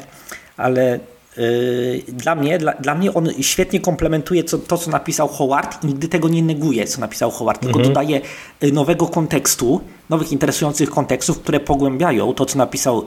Ale 0.58 1.00
Yy, 1.38 2.02
dla 2.08 2.34
mnie, 2.34 2.58
dla, 2.58 2.72
dla 2.72 2.94
mnie 2.94 3.14
on 3.14 3.28
świetnie 3.40 3.80
komplementuje 3.80 4.44
co, 4.44 4.58
to, 4.58 4.78
co 4.78 4.90
napisał 4.90 5.28
Howard 5.28 5.84
i 5.84 5.86
nigdy 5.86 6.08
tego 6.08 6.28
nie 6.28 6.42
neguje, 6.42 6.86
co 6.86 7.00
napisał 7.00 7.30
Howard, 7.30 7.60
tylko 7.60 7.78
mhm. 7.78 7.94
dodaje 7.94 8.20
y, 8.62 8.72
nowego 8.72 9.06
kontekstu, 9.06 9.80
nowych 10.10 10.32
interesujących 10.32 10.90
kontekstów, 10.90 11.38
które 11.40 11.60
pogłębiają 11.60 12.34
to, 12.34 12.46
co 12.46 12.58
napisał 12.58 13.06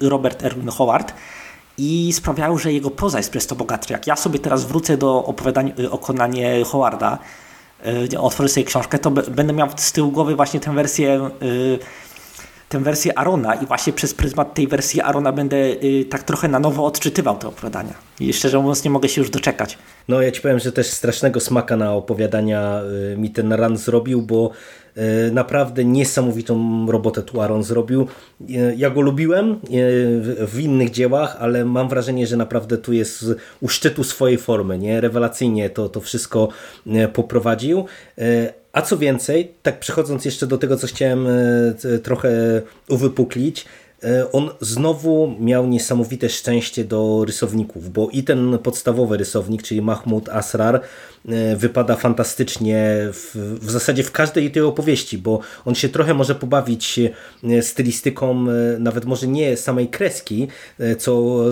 yy, 0.00 0.08
Robert 0.08 0.44
Erwin 0.44 0.68
Howard 0.68 1.14
i 1.78 2.12
sprawiają, 2.12 2.58
że 2.58 2.72
jego 2.72 2.90
proza 2.90 3.18
jest 3.18 3.30
przez 3.30 3.46
to 3.46 3.56
bogatsza. 3.56 3.94
Jak 3.94 4.06
ja 4.06 4.16
sobie 4.16 4.38
teraz 4.38 4.64
wrócę 4.64 4.96
do 4.96 5.24
opowiadań 5.24 5.72
y, 5.78 5.90
o 5.90 5.98
Konanie 5.98 6.64
Howarda, 6.64 7.18
otworzę 8.18 8.48
sobie 8.48 8.66
książkę, 8.66 8.98
to 8.98 9.10
będę 9.10 9.52
miał 9.52 9.68
z 9.76 9.92
tyłu 9.92 10.10
głowy 10.10 10.36
właśnie 10.36 10.60
tę 10.60 10.74
wersję 10.74 11.30
y, 11.42 11.78
tę 12.68 12.78
wersję 12.78 13.18
Arona 13.18 13.54
i 13.54 13.66
właśnie 13.66 13.92
przez 13.92 14.14
pryzmat 14.14 14.54
tej 14.54 14.68
wersji 14.68 15.00
Arona 15.00 15.32
będę 15.32 15.56
y, 15.56 16.04
tak 16.10 16.22
trochę 16.22 16.48
na 16.48 16.58
nowo 16.58 16.84
odczytywał 16.84 17.38
te 17.38 17.48
opowiadania. 17.48 17.94
I 18.20 18.32
szczerze 18.32 18.58
mówiąc 18.58 18.84
nie 18.84 18.90
mogę 18.90 19.08
się 19.08 19.20
już 19.20 19.30
doczekać. 19.30 19.78
No 20.08 20.22
ja 20.22 20.30
ci 20.30 20.40
powiem, 20.40 20.58
że 20.58 20.72
też 20.72 20.86
strasznego 20.86 21.40
smaka 21.40 21.76
na 21.76 21.94
opowiadania 21.94 22.80
y, 23.12 23.16
mi 23.16 23.30
ten 23.30 23.52
ran 23.52 23.76
zrobił, 23.76 24.22
bo 24.22 24.50
y, 24.96 25.32
naprawdę 25.32 25.84
niesamowitą 25.84 26.86
robotę 26.90 27.22
tu 27.22 27.40
Aaron 27.40 27.62
zrobił. 27.62 28.06
Y, 28.40 28.74
ja 28.76 28.90
go 28.90 29.00
lubiłem 29.00 29.60
w 30.46 30.60
innych 30.60 30.90
dziełach, 30.90 31.36
ale 31.40 31.64
mam 31.64 31.88
wrażenie, 31.88 32.26
że 32.26 32.36
naprawdę 32.36 32.78
tu 32.78 32.92
jest 32.92 33.24
u 33.60 33.68
szczytu 33.68 34.04
swojej 34.04 34.38
formy. 34.38 34.78
Nie? 34.78 35.00
Rewelacyjnie 35.00 35.70
to, 35.70 35.88
to 35.88 36.00
wszystko 36.00 36.48
poprowadził. 37.12 37.84
A 38.78 38.82
co 38.82 38.98
więcej, 38.98 39.52
tak 39.62 39.80
przechodząc 39.80 40.24
jeszcze 40.24 40.46
do 40.46 40.58
tego, 40.58 40.76
co 40.76 40.86
chciałem 40.86 41.26
trochę 42.02 42.62
uwypuklić, 42.88 43.66
E, 44.04 44.32
on 44.32 44.50
znowu 44.60 45.34
miał 45.40 45.66
niesamowite 45.66 46.28
szczęście 46.28 46.84
do 46.84 47.24
rysowników, 47.24 47.92
bo 47.92 48.08
i 48.12 48.22
ten 48.22 48.58
podstawowy 48.58 49.16
rysownik, 49.16 49.62
czyli 49.62 49.82
Mahmud 49.82 50.28
Asrar, 50.28 50.76
E, 50.76 50.80
wypada 51.56 51.96
fantastycznie 51.96 53.08
w, 53.12 53.58
w 53.60 53.70
zasadzie 53.70 54.02
w 54.02 54.12
każdej 54.12 54.50
tej 54.50 54.62
opowieści, 54.62 55.18
bo 55.18 55.40
on 55.64 55.74
się 55.74 55.88
trochę 55.88 56.14
może 56.14 56.34
pobawić 56.34 57.00
e, 57.44 57.62
stylistyką, 57.62 58.46
e, 58.50 58.78
nawet 58.78 59.04
może 59.04 59.26
nie 59.26 59.56
samej 59.56 59.88
kreski, 59.88 60.48
co 60.98 61.44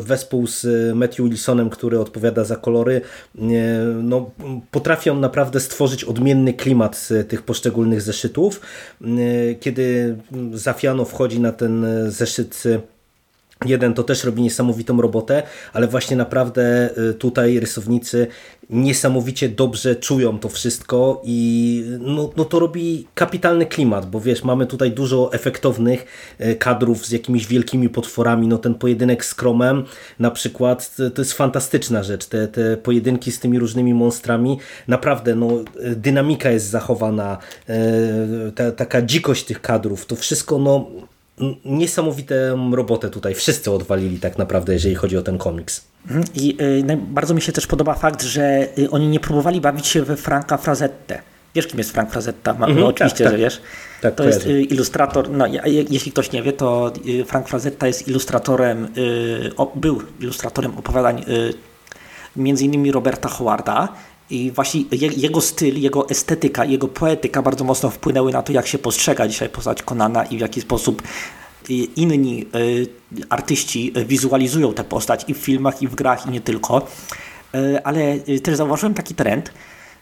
wespół 0.00 0.46
z 0.46 0.66
Matthew 0.96 1.26
Wilsonem, 1.26 1.70
który 1.70 2.00
odpowiada 2.00 2.44
za 2.44 2.56
kolory, 2.56 3.00
no, 4.02 4.30
potrafią 4.70 5.20
naprawdę 5.20 5.60
stworzyć 5.60 6.04
odmienny 6.04 6.52
klimat 6.52 7.08
tych 7.28 7.42
poszczególnych 7.42 8.02
zeszytów. 8.02 8.60
Kiedy 9.60 10.16
Zafiano 10.52 11.04
wchodzi 11.04 11.40
na 11.40 11.52
ten 11.52 11.86
zeszyt 12.08 12.62
Jeden 13.64 13.94
to 13.94 14.02
też 14.02 14.24
robi 14.24 14.42
niesamowitą 14.42 15.00
robotę, 15.00 15.42
ale 15.72 15.88
właśnie 15.88 16.16
naprawdę 16.16 16.90
y, 17.10 17.14
tutaj 17.14 17.60
rysownicy 17.60 18.26
niesamowicie 18.70 19.48
dobrze 19.48 19.96
czują 19.96 20.38
to 20.38 20.48
wszystko 20.48 21.22
i 21.24 21.84
no, 22.00 22.30
no 22.36 22.44
to 22.44 22.58
robi 22.58 23.06
kapitalny 23.14 23.66
klimat, 23.66 24.10
bo 24.10 24.20
wiesz, 24.20 24.44
mamy 24.44 24.66
tutaj 24.66 24.92
dużo 24.92 25.32
efektownych 25.32 26.06
y, 26.40 26.54
kadrów 26.54 27.06
z 27.06 27.10
jakimiś 27.10 27.46
wielkimi 27.46 27.88
potworami, 27.88 28.48
no 28.48 28.58
ten 28.58 28.74
pojedynek 28.74 29.24
z 29.24 29.34
Kromem 29.34 29.84
na 30.18 30.30
przykład, 30.30 30.96
to 31.14 31.22
jest 31.22 31.32
fantastyczna 31.32 32.02
rzecz, 32.02 32.26
te, 32.26 32.48
te 32.48 32.76
pojedynki 32.76 33.32
z 33.32 33.40
tymi 33.40 33.58
różnymi 33.58 33.94
monstrami, 33.94 34.58
naprawdę 34.88 35.34
no, 35.34 35.48
dynamika 35.96 36.50
jest 36.50 36.66
zachowana, 36.66 37.38
y, 38.48 38.52
ta, 38.52 38.72
taka 38.72 39.02
dzikość 39.02 39.44
tych 39.44 39.60
kadrów, 39.60 40.06
to 40.06 40.16
wszystko 40.16 40.58
no 40.58 40.86
niesamowitą 41.64 42.34
robotę 42.76 43.10
tutaj 43.10 43.34
wszyscy 43.34 43.70
odwalili 43.70 44.18
tak 44.18 44.38
naprawdę, 44.38 44.72
jeżeli 44.72 44.94
chodzi 44.94 45.16
o 45.16 45.22
ten 45.22 45.38
komiks. 45.38 45.84
Mhm. 46.06 46.24
I 46.34 46.56
y, 46.90 46.96
bardzo 46.96 47.34
mi 47.34 47.42
się 47.42 47.52
też 47.52 47.66
podoba 47.66 47.94
fakt, 47.94 48.22
że 48.22 48.68
y, 48.78 48.90
oni 48.90 49.08
nie 49.08 49.20
próbowali 49.20 49.60
bawić 49.60 49.86
się 49.86 50.02
we 50.02 50.16
Franka 50.16 50.56
Frazettę. 50.56 51.22
Wiesz, 51.54 51.66
kim 51.66 51.78
jest 51.78 51.92
Frank 51.92 52.10
Frazetta? 52.10 52.54
No, 52.54 52.86
oczywiście, 52.86 53.24
tak, 53.24 53.32
że 53.32 53.38
wiesz. 53.38 53.60
Tak, 54.00 54.14
to 54.14 54.24
jest 54.24 54.46
y, 54.46 54.62
ilustrator, 54.62 55.30
no, 55.30 55.46
jeśli 55.90 56.12
ktoś 56.12 56.32
nie 56.32 56.42
wie, 56.42 56.52
to 56.52 56.92
y, 57.06 57.24
Frank 57.24 57.48
Frazetta 57.48 57.86
jest 57.86 58.08
ilustratorem, 58.08 58.88
był 59.74 60.02
ilustratorem 60.20 60.78
opowiadań 60.78 61.24
między 62.36 62.64
innymi 62.64 62.92
Roberta 62.92 63.28
Howarda 63.28 63.88
i 64.30 64.50
właśnie 64.50 64.84
jego 65.16 65.40
styl, 65.40 65.80
jego 65.80 66.08
estetyka, 66.08 66.64
jego 66.64 66.88
poetyka 66.88 67.42
bardzo 67.42 67.64
mocno 67.64 67.90
wpłynęły 67.90 68.32
na 68.32 68.42
to, 68.42 68.52
jak 68.52 68.66
się 68.66 68.78
postrzega 68.78 69.28
dzisiaj 69.28 69.48
postać 69.48 69.82
Konana 69.82 70.24
i 70.24 70.36
w 70.36 70.40
jaki 70.40 70.60
sposób 70.60 71.02
y, 71.70 71.74
inni 71.74 72.46
y, 72.54 72.86
artyści 73.28 73.92
wizualizują 74.06 74.74
tę 74.74 74.84
postać 74.84 75.24
i 75.28 75.34
w 75.34 75.38
filmach, 75.38 75.82
i 75.82 75.88
w 75.88 75.94
grach, 75.94 76.26
i 76.26 76.30
nie 76.30 76.40
tylko. 76.40 76.86
Y, 77.54 77.84
ale 77.84 78.18
też 78.18 78.56
zauważyłem 78.56 78.94
taki 78.94 79.14
trend, 79.14 79.50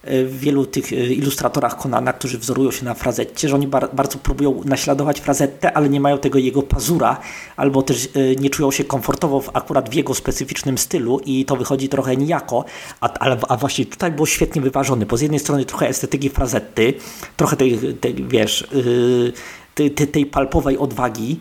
w 0.04 0.38
wielu 0.38 0.66
tych 0.66 0.92
e, 0.92 0.96
ilustratorach 0.96 1.76
Konana, 1.76 2.12
którzy 2.12 2.38
wzorują 2.38 2.70
się 2.70 2.84
na 2.84 2.94
Frazetcie, 2.94 3.48
że 3.48 3.54
oni 3.54 3.66
bar 3.66 3.88
bardzo 3.92 4.18
próbują 4.18 4.60
naśladować 4.64 5.20
Frazettę, 5.20 5.72
ale 5.72 5.88
nie 5.88 6.00
mają 6.00 6.18
tego 6.18 6.38
jego 6.38 6.62
pazura, 6.62 7.20
albo 7.56 7.82
też 7.82 8.08
e, 8.14 8.36
nie 8.36 8.50
czują 8.50 8.70
się 8.70 8.84
komfortowo 8.84 9.40
w, 9.40 9.56
akurat 9.56 9.90
w 9.90 9.94
jego 9.94 10.14
specyficznym 10.14 10.78
stylu 10.78 11.20
i 11.24 11.44
to 11.44 11.56
wychodzi 11.56 11.88
trochę 11.88 12.16
nijako, 12.16 12.64
a, 13.00 13.08
a, 13.18 13.36
a 13.48 13.56
właśnie 13.56 13.86
tutaj 13.86 14.12
było 14.12 14.26
świetnie 14.26 14.62
wyważone, 14.62 15.06
bo 15.06 15.16
z 15.16 15.20
jednej 15.20 15.40
strony 15.40 15.64
trochę 15.64 15.88
estetyki 15.88 16.30
Frazetty, 16.30 16.94
trochę 17.36 17.56
tej, 17.56 17.78
tej 18.00 18.14
wiesz, 18.14 18.68
yy, 18.72 19.90
tej, 19.90 20.08
tej, 20.08 20.26
palpowej 20.26 20.78
odwagi, 20.78 21.40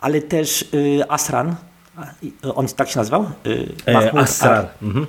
ale 0.00 0.20
też 0.20 0.68
yy, 0.72 1.10
Asran, 1.10 1.56
on 2.54 2.66
tak 2.68 2.88
się 2.88 2.98
nazywał? 2.98 3.26
Yy, 3.44 3.92
Mahmud 3.92 4.22
Asrar. 4.22 4.68
Mhm. 4.82 5.06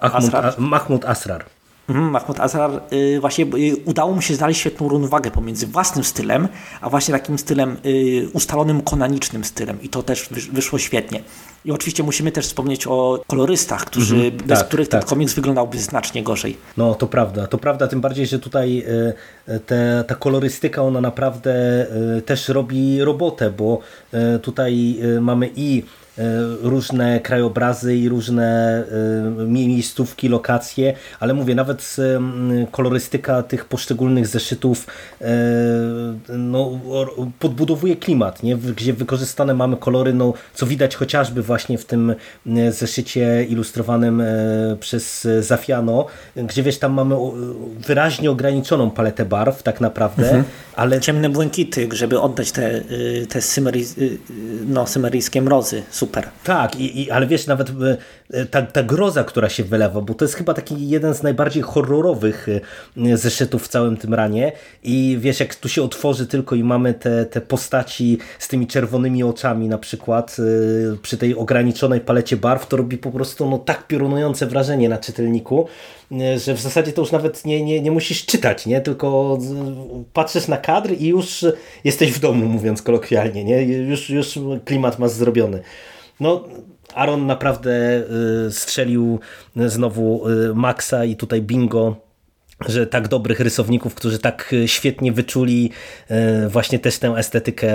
Asrar. 0.00 0.54
Mahmud 0.58 1.04
Asrar. 1.04 1.44
Mhm, 1.90 2.10
Mahmoud 2.10 2.40
Azar 2.40 2.70
y, 2.92 3.20
właśnie 3.20 3.44
y, 3.44 3.76
udało 3.84 4.12
mu 4.12 4.20
się 4.20 4.34
znaleźć 4.34 4.60
świetną 4.60 4.88
równowagę 4.88 5.30
pomiędzy 5.30 5.66
własnym 5.66 6.04
stylem, 6.04 6.48
a 6.80 6.90
właśnie 6.90 7.14
takim 7.14 7.38
stylem 7.38 7.76
y, 7.86 8.28
ustalonym 8.32 8.82
konanicznym 8.82 9.44
stylem 9.44 9.82
i 9.82 9.88
to 9.88 10.02
też 10.02 10.28
wyszło 10.52 10.78
świetnie. 10.78 11.22
I 11.64 11.72
oczywiście 11.72 12.02
musimy 12.02 12.32
też 12.32 12.46
wspomnieć 12.46 12.86
o 12.86 13.22
kolorystach, 13.26 13.84
którzy, 13.84 14.16
mm 14.16 14.30
-hmm, 14.30 14.42
bez 14.42 14.58
tak, 14.58 14.68
których 14.68 14.88
tak. 14.88 15.00
ten 15.00 15.08
komiks 15.08 15.34
wyglądałby 15.34 15.78
znacznie 15.78 16.22
gorzej. 16.22 16.56
No 16.76 16.94
to 16.94 17.06
prawda, 17.06 17.46
to 17.46 17.58
prawda, 17.58 17.88
tym 17.88 18.00
bardziej, 18.00 18.26
że 18.26 18.38
tutaj 18.38 18.84
te, 19.66 20.04
ta 20.08 20.14
kolorystyka 20.14 20.82
ona 20.82 21.00
naprawdę 21.00 21.86
też 22.26 22.48
robi 22.48 23.04
robotę, 23.04 23.50
bo 23.50 23.78
tutaj 24.42 24.98
mamy 25.20 25.50
i 25.56 25.82
różne 26.62 27.20
krajobrazy 27.20 27.96
i 27.96 28.08
różne 28.08 28.44
e, 29.40 29.44
miejscówki, 29.44 30.28
lokacje, 30.28 30.94
ale 31.20 31.34
mówię, 31.34 31.54
nawet 31.54 31.96
kolorystyka 32.70 33.42
tych 33.42 33.64
poszczególnych 33.64 34.26
zeszytów 34.26 34.86
e, 35.20 35.26
no, 36.28 36.80
podbudowuje 37.38 37.96
klimat, 37.96 38.42
nie? 38.42 38.56
gdzie 38.56 38.92
wykorzystane 38.92 39.54
mamy 39.54 39.76
kolory, 39.76 40.12
no, 40.14 40.32
co 40.54 40.66
widać 40.66 40.96
chociażby 40.96 41.42
właśnie 41.42 41.78
w 41.78 41.84
tym 41.84 42.14
zeszycie 42.70 43.44
ilustrowanym 43.44 44.22
przez 44.80 45.28
Zafiano, 45.40 46.06
gdzie 46.36 46.62
wiesz, 46.62 46.78
tam 46.78 46.92
mamy 46.92 47.16
wyraźnie 47.86 48.30
ograniczoną 48.30 48.90
paletę 48.90 49.24
barw 49.24 49.62
tak 49.62 49.80
naprawdę, 49.80 50.24
mhm. 50.24 50.44
ale... 50.76 51.00
Ciemne 51.00 51.28
błękity, 51.28 51.88
żeby 51.92 52.20
oddać 52.20 52.52
te, 52.52 52.76
y, 52.76 53.26
te 53.28 53.42
symery, 53.42 53.80
y, 53.98 54.18
no, 54.66 54.86
symeryjskie 54.86 55.42
mrozy, 55.42 55.82
super. 56.10 56.30
Tak, 56.44 56.80
i, 56.80 57.02
i, 57.02 57.10
ale 57.10 57.26
wiesz, 57.26 57.46
nawet 57.46 57.70
e, 58.30 58.46
ta, 58.46 58.62
ta 58.62 58.82
groza, 58.82 59.24
która 59.24 59.48
się 59.48 59.64
wylewa, 59.64 60.00
bo 60.00 60.14
to 60.14 60.24
jest 60.24 60.34
chyba 60.34 60.54
taki 60.54 60.88
jeden 60.88 61.14
z 61.14 61.22
najbardziej 61.22 61.62
horrorowych 61.62 62.46
e, 62.96 63.16
zeszytów 63.16 63.64
w 63.64 63.68
całym 63.68 63.96
tym 63.96 64.14
ranie 64.14 64.52
i 64.82 65.18
wiesz, 65.20 65.40
jak 65.40 65.54
tu 65.54 65.68
się 65.68 65.82
otworzy 65.82 66.26
tylko 66.26 66.54
i 66.54 66.64
mamy 66.64 66.94
te, 66.94 67.26
te 67.26 67.40
postaci 67.40 68.18
z 68.38 68.48
tymi 68.48 68.66
czerwonymi 68.66 69.22
oczami 69.22 69.68
na 69.68 69.78
przykład 69.78 70.36
e, 70.38 70.96
przy 70.96 71.16
tej 71.16 71.36
ograniczonej 71.36 72.00
palecie 72.00 72.36
barw, 72.36 72.66
to 72.66 72.76
robi 72.76 72.98
po 72.98 73.10
prostu 73.10 73.50
no, 73.50 73.58
tak 73.58 73.86
piorunujące 73.86 74.46
wrażenie 74.46 74.88
na 74.88 74.98
czytelniku, 74.98 75.68
że 76.36 76.54
w 76.54 76.60
zasadzie 76.60 76.92
to 76.92 77.02
już 77.02 77.12
nawet 77.12 77.44
nie, 77.44 77.62
nie, 77.62 77.80
nie 77.80 77.90
musisz 77.90 78.26
czytać, 78.26 78.66
nie? 78.66 78.80
tylko 78.80 79.38
patrzysz 80.12 80.48
na 80.48 80.56
kadr 80.56 80.90
i 80.98 81.08
już 81.08 81.44
jesteś 81.84 82.12
w 82.12 82.20
domu, 82.20 82.46
mówiąc 82.46 82.82
kolokwialnie, 82.82 83.44
nie? 83.44 83.62
Już, 83.62 84.10
już 84.10 84.38
klimat 84.64 84.98
masz 84.98 85.10
zrobiony. 85.10 85.62
No, 86.20 86.44
Aaron 86.94 87.26
naprawdę 87.26 88.02
y, 88.46 88.52
strzelił 88.52 89.20
znowu 89.56 90.28
y, 90.28 90.54
Maxa 90.54 91.04
i 91.04 91.16
tutaj 91.16 91.42
bingo 91.42 91.96
że 92.68 92.86
tak 92.86 93.08
dobrych 93.08 93.40
rysowników, 93.40 93.94
którzy 93.94 94.18
tak 94.18 94.52
y, 94.52 94.68
świetnie 94.68 95.12
wyczuli 95.12 95.70
właśnie 96.48 96.78
też 96.78 96.98
tę 96.98 97.08
estetykę 97.08 97.72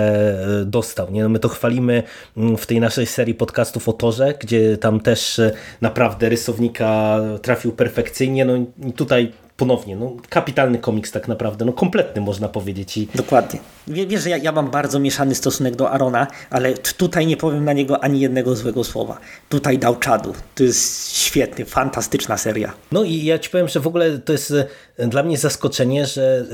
dostał. 0.64 1.10
Nie? 1.10 1.22
No 1.22 1.28
my 1.28 1.38
to 1.38 1.48
chwalimy 1.48 2.02
mm, 2.36 2.56
w 2.56 2.66
tej 2.66 2.80
naszej 2.80 3.06
serii 3.06 3.34
podcastów 3.34 3.88
o 3.88 3.92
Torze, 3.92 4.34
gdzie 4.40 4.78
tam 4.78 5.00
też 5.00 5.40
naprawdę 5.80 6.28
rysownika 6.28 7.20
trafił 7.42 7.72
perfekcyjnie. 7.72 8.44
No 8.44 8.56
i 8.86 8.92
tutaj 8.92 9.32
ponownie, 9.56 9.96
no, 9.96 10.16
kapitalny 10.28 10.78
komiks 10.78 11.12
tak 11.12 11.28
naprawdę, 11.28 11.64
no 11.64 11.72
kompletny 11.72 12.20
można 12.20 12.48
powiedzieć. 12.48 12.96
I... 12.96 13.08
Dokładnie. 13.14 13.60
Wiesz, 13.88 14.22
że 14.22 14.30
ja, 14.30 14.36
ja 14.36 14.52
mam 14.52 14.70
bardzo 14.70 14.98
mieszany 14.98 15.34
stosunek 15.34 15.76
do 15.76 15.90
Arona, 15.90 16.26
ale 16.50 16.74
tutaj 16.74 17.26
nie 17.26 17.36
powiem 17.36 17.64
na 17.64 17.72
niego 17.72 18.04
ani 18.04 18.20
jednego 18.20 18.56
złego 18.56 18.84
słowa. 18.84 19.18
Tutaj 19.48 19.78
dał 19.78 19.96
czadu. 19.96 20.34
To 20.54 20.62
jest 20.62 21.16
świetny, 21.16 21.64
fantastyczna 21.64 22.36
seria. 22.36 22.72
No 22.92 23.04
i 23.04 23.24
ja 23.24 23.38
ci 23.38 23.50
powiem, 23.50 23.68
że 23.68 23.80
w 23.80 23.86
ogóle 23.86 24.18
to 24.18 24.32
jest 24.32 24.54
e, 24.96 25.06
dla 25.08 25.22
mnie 25.22 25.38
zaskoczenie, 25.38 26.06
że 26.06 26.44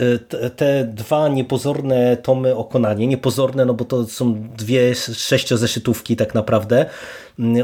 e, 0.43 0.51
te 0.51 0.85
dwa 0.85 1.29
niepozorne 1.29 2.17
tomy 2.17 2.57
o 2.57 2.65
Konanie, 2.65 3.07
niepozorne, 3.07 3.65
no 3.65 3.75
bo 3.75 3.85
to 3.85 4.05
są 4.05 4.49
dwie 4.57 4.95
sześciozeszytówki 4.95 6.17
tak 6.17 6.35
naprawdę, 6.35 6.87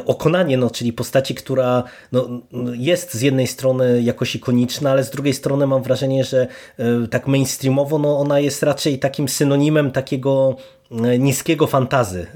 Okonanie, 0.07 0.57
no, 0.57 0.71
czyli 0.71 0.93
postaci, 0.93 1.35
która 1.35 1.85
no, 2.13 2.29
jest 2.73 3.15
z 3.15 3.21
jednej 3.21 3.47
strony 3.47 4.03
jakoś 4.03 4.35
ikoniczna, 4.35 4.91
ale 4.91 5.05
z 5.05 5.11
drugiej 5.11 5.35
strony 5.35 5.67
mam 5.67 5.83
wrażenie, 5.83 6.25
że 6.25 6.47
e, 6.79 7.09
tak 7.11 7.27
mainstreamowo 7.27 7.99
no, 7.99 8.19
ona 8.19 8.41
jest 8.41 8.63
raczej 8.63 8.99
takim 8.99 9.29
synonimem 9.29 9.58
takiego 9.93 10.57
e, 10.91 11.19
niskiego 11.19 11.67
fantazy, 11.67 12.27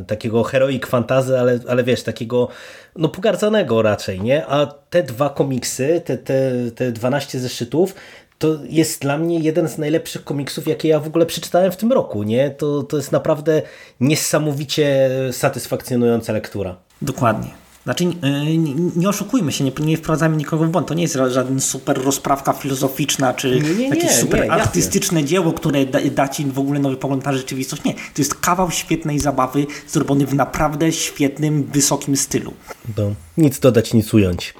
e, 0.00 0.04
takiego 0.04 0.42
heroik 0.42 0.86
fantazy, 0.86 1.38
ale, 1.38 1.60
ale 1.68 1.84
wiesz, 1.84 2.02
takiego 2.02 2.48
no 2.96 3.08
pogardzanego 3.08 3.82
raczej, 3.82 4.20
nie? 4.20 4.46
A 4.46 4.66
te 4.66 5.02
dwa 5.02 5.30
komiksy, 5.30 6.02
te, 6.04 6.18
te, 6.18 6.52
te 6.74 6.92
12 6.92 7.38
zeszytów, 7.40 7.94
to 8.38 8.58
jest 8.68 9.02
dla 9.02 9.18
mnie 9.18 9.38
jeden 9.38 9.68
z 9.68 9.78
najlepszych 9.78 10.24
komiksów, 10.24 10.66
jakie 10.66 10.88
ja 10.88 11.00
w 11.00 11.06
ogóle 11.06 11.26
przeczytałem 11.26 11.72
w 11.72 11.76
tym 11.76 11.92
roku. 11.92 12.22
Nie? 12.22 12.50
To, 12.50 12.82
to 12.82 12.96
jest 12.96 13.12
naprawdę 13.12 13.62
niesamowicie 14.00 15.10
satysfakcjonująca 15.32 16.32
lektura. 16.32 16.76
Dokładnie. 17.02 17.67
Znaczy, 17.88 18.04
nie, 18.04 18.74
nie 18.96 19.08
oszukujmy 19.08 19.52
się, 19.52 19.64
nie, 19.64 19.72
nie 19.80 19.96
wprowadzamy 19.96 20.36
nikogo 20.36 20.64
w 20.64 20.68
błąd. 20.68 20.88
To 20.88 20.94
nie 20.94 21.02
jest 21.02 21.14
żaden 21.14 21.60
super 21.60 22.04
rozprawka 22.04 22.52
filozoficzna, 22.52 23.34
czy 23.34 23.60
nie, 23.60 23.74
nie, 23.74 23.88
jakieś 23.88 24.10
super 24.10 24.52
artystyczne 24.52 25.24
dzieło, 25.24 25.52
które 25.52 25.86
da, 25.86 25.98
da, 26.14 26.28
ci 26.28 26.44
w 26.46 26.58
ogóle 26.58 26.80
nowy 26.80 26.96
pogląd 26.96 27.24
na 27.24 27.32
rzeczywistość. 27.32 27.84
Nie, 27.84 27.94
to 27.94 28.00
jest 28.18 28.34
kawał 28.34 28.70
świetnej 28.70 29.18
zabawy, 29.18 29.66
zrobiony 29.88 30.26
w 30.26 30.34
naprawdę 30.34 30.92
świetnym, 30.92 31.64
wysokim 31.64 32.16
stylu. 32.16 32.52
No, 32.96 33.14
nic 33.36 33.58
dodać, 33.58 33.94
nic 33.94 34.14
ująć. 34.14 34.54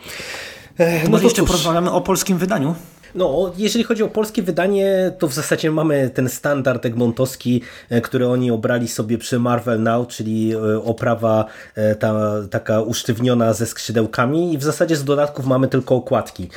Ech, 0.78 1.04
no 1.04 1.10
Może 1.10 1.24
jeszcze 1.24 1.44
porozmawiamy 1.44 1.90
o 1.90 2.00
polskim 2.00 2.38
wydaniu? 2.38 2.74
No, 3.14 3.53
jeżeli 3.57 3.85
chodzi 3.85 4.03
o 4.03 4.09
polskie 4.09 4.42
wydanie, 4.42 5.12
to 5.18 5.29
w 5.29 5.35
zasadzie 5.35 5.71
mamy 5.71 6.11
ten 6.11 6.29
standard 6.29 6.87
egmontowski, 6.87 7.62
e, 7.90 8.01
który 8.01 8.29
oni 8.29 8.51
obrali 8.51 8.88
sobie 8.88 9.18
przy 9.18 9.38
Marvel 9.38 9.83
Now, 9.83 10.09
czyli 10.09 10.53
e, 10.53 10.83
oprawa 10.83 11.44
e, 11.75 11.94
ta, 11.94 12.35
taka 12.51 12.81
usztywniona 12.81 13.53
ze 13.53 13.66
skrzydełkami 13.66 14.55
i 14.55 14.59
w 14.59 14.62
zasadzie 14.62 14.97
z 14.97 15.05
dodatków 15.05 15.47
mamy 15.47 15.68
tylko 15.68 15.94
okładki, 15.94 16.49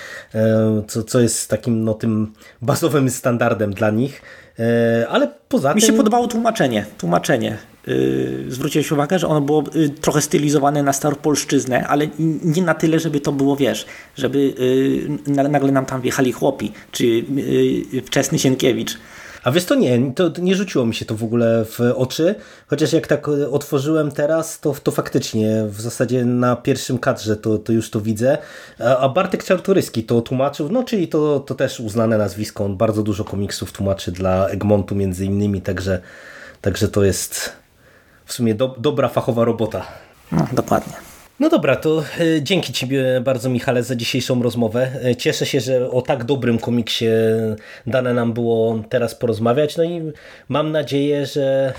co, 0.87 1.03
co 1.03 1.19
jest 1.19 1.49
takim 1.49 1.83
no, 1.83 1.93
tym 1.93 2.33
bazowym 2.61 3.09
standardem 3.09 3.73
dla 3.73 3.89
nich. 3.89 4.21
E, 4.61 5.07
Ale 5.09 5.27
poza 5.49 5.73
Mi 5.73 5.81
tym... 5.81 5.87
się 5.89 5.97
podobało 5.97 6.27
tłumaczenie. 6.27 6.85
Tłumaczenie. 6.97 7.57
Yy, 7.87 8.45
zwróciłeś 8.47 8.91
uwagę, 8.91 9.19
że 9.19 9.27
ono 9.27 9.41
było 9.41 9.63
yy, 9.75 9.89
trochę 9.89 10.21
stylizowane 10.21 10.83
na 10.83 10.93
staropolszczyznę, 10.93 11.87
ale 11.87 12.07
nie 12.43 12.61
na 12.61 12.73
tyle, 12.73 12.99
żeby 12.99 13.19
to 13.19 13.31
było, 13.31 13.55
wiesz, 13.55 13.85
żeby 14.15 14.39
yy, 15.27 15.33
na- 15.33 15.47
nagle 15.47 15.71
nam 15.71 15.85
tam 15.85 16.01
wjechali 16.01 16.31
chłopi, 16.31 16.71
czy 16.91 17.05
yy, 17.05 18.01
wczesny 18.05 18.39
Sienkiewicz. 18.39 18.97
A 19.43 19.51
wiesz 19.51 19.65
to 19.65 19.75
nie, 19.75 20.13
to 20.13 20.31
nie 20.41 20.55
rzuciło 20.55 20.85
mi 20.85 20.95
się 20.95 21.05
to 21.05 21.15
w 21.15 21.23
ogóle 21.23 21.65
w 21.65 21.79
oczy, 21.95 22.35
chociaż 22.67 22.93
jak 22.93 23.07
tak 23.07 23.27
otworzyłem 23.27 24.11
teraz, 24.11 24.59
to, 24.59 24.75
to 24.83 24.91
faktycznie 24.91 25.63
w 25.67 25.81
zasadzie 25.81 26.25
na 26.25 26.55
pierwszym 26.55 26.97
kadrze 26.97 27.37
to, 27.37 27.57
to 27.57 27.73
już 27.73 27.89
to 27.89 28.01
widzę. 28.01 28.37
A 28.99 29.09
Bartek 29.09 29.43
Czartoryski 29.43 30.03
to 30.03 30.21
tłumaczył, 30.21 30.69
no 30.69 30.83
czyli 30.83 31.07
to, 31.07 31.39
to 31.39 31.55
też 31.55 31.79
uznane 31.79 32.17
nazwisko, 32.17 32.65
on 32.65 32.77
bardzo 32.77 33.03
dużo 33.03 33.23
komiksów 33.23 33.71
tłumaczy 33.71 34.11
dla 34.11 34.47
Egmontu 34.47 34.95
między 34.95 35.25
innymi, 35.25 35.61
także, 35.61 36.01
także 36.61 36.87
to 36.87 37.03
jest 37.03 37.53
w 38.25 38.33
sumie 38.33 38.55
do, 38.55 38.75
dobra 38.77 39.07
fachowa 39.07 39.45
robota. 39.45 39.85
No, 40.31 40.47
dokładnie. 40.53 41.10
No 41.41 41.49
dobra, 41.49 41.75
to 41.75 42.03
e, 42.19 42.41
dzięki 42.41 42.73
Ci 42.73 42.87
bardzo 43.21 43.49
Michale 43.49 43.83
za 43.83 43.95
dzisiejszą 43.95 44.43
rozmowę. 44.43 44.91
E, 45.03 45.15
Cieszę 45.15 45.45
się, 45.45 45.61
że 45.61 45.91
o 45.91 46.01
tak 46.01 46.23
dobrym 46.23 46.59
komiksie 46.59 47.05
dane 47.87 48.13
nam 48.13 48.33
było 48.33 48.83
teraz 48.89 49.15
porozmawiać. 49.15 49.77
No 49.77 49.83
i 49.83 50.01
mam 50.49 50.71
nadzieję, 50.71 51.25
że 51.25 51.73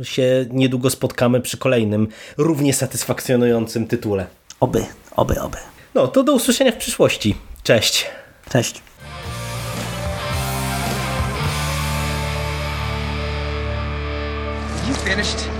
e, 0.00 0.04
się 0.04 0.46
niedługo 0.50 0.90
spotkamy 0.90 1.40
przy 1.40 1.58
kolejnym 1.58 2.08
równie 2.36 2.74
satysfakcjonującym 2.74 3.86
tytule. 3.86 4.26
Oby, 4.60 4.84
oby, 5.16 5.40
oby. 5.40 5.58
No 5.94 6.08
to 6.08 6.22
do 6.22 6.32
usłyszenia 6.32 6.72
w 6.72 6.76
przyszłości. 6.76 7.36
Cześć. 7.62 8.06
Cześć. 8.50 8.82
You 14.88 14.94
finished? 14.94 15.59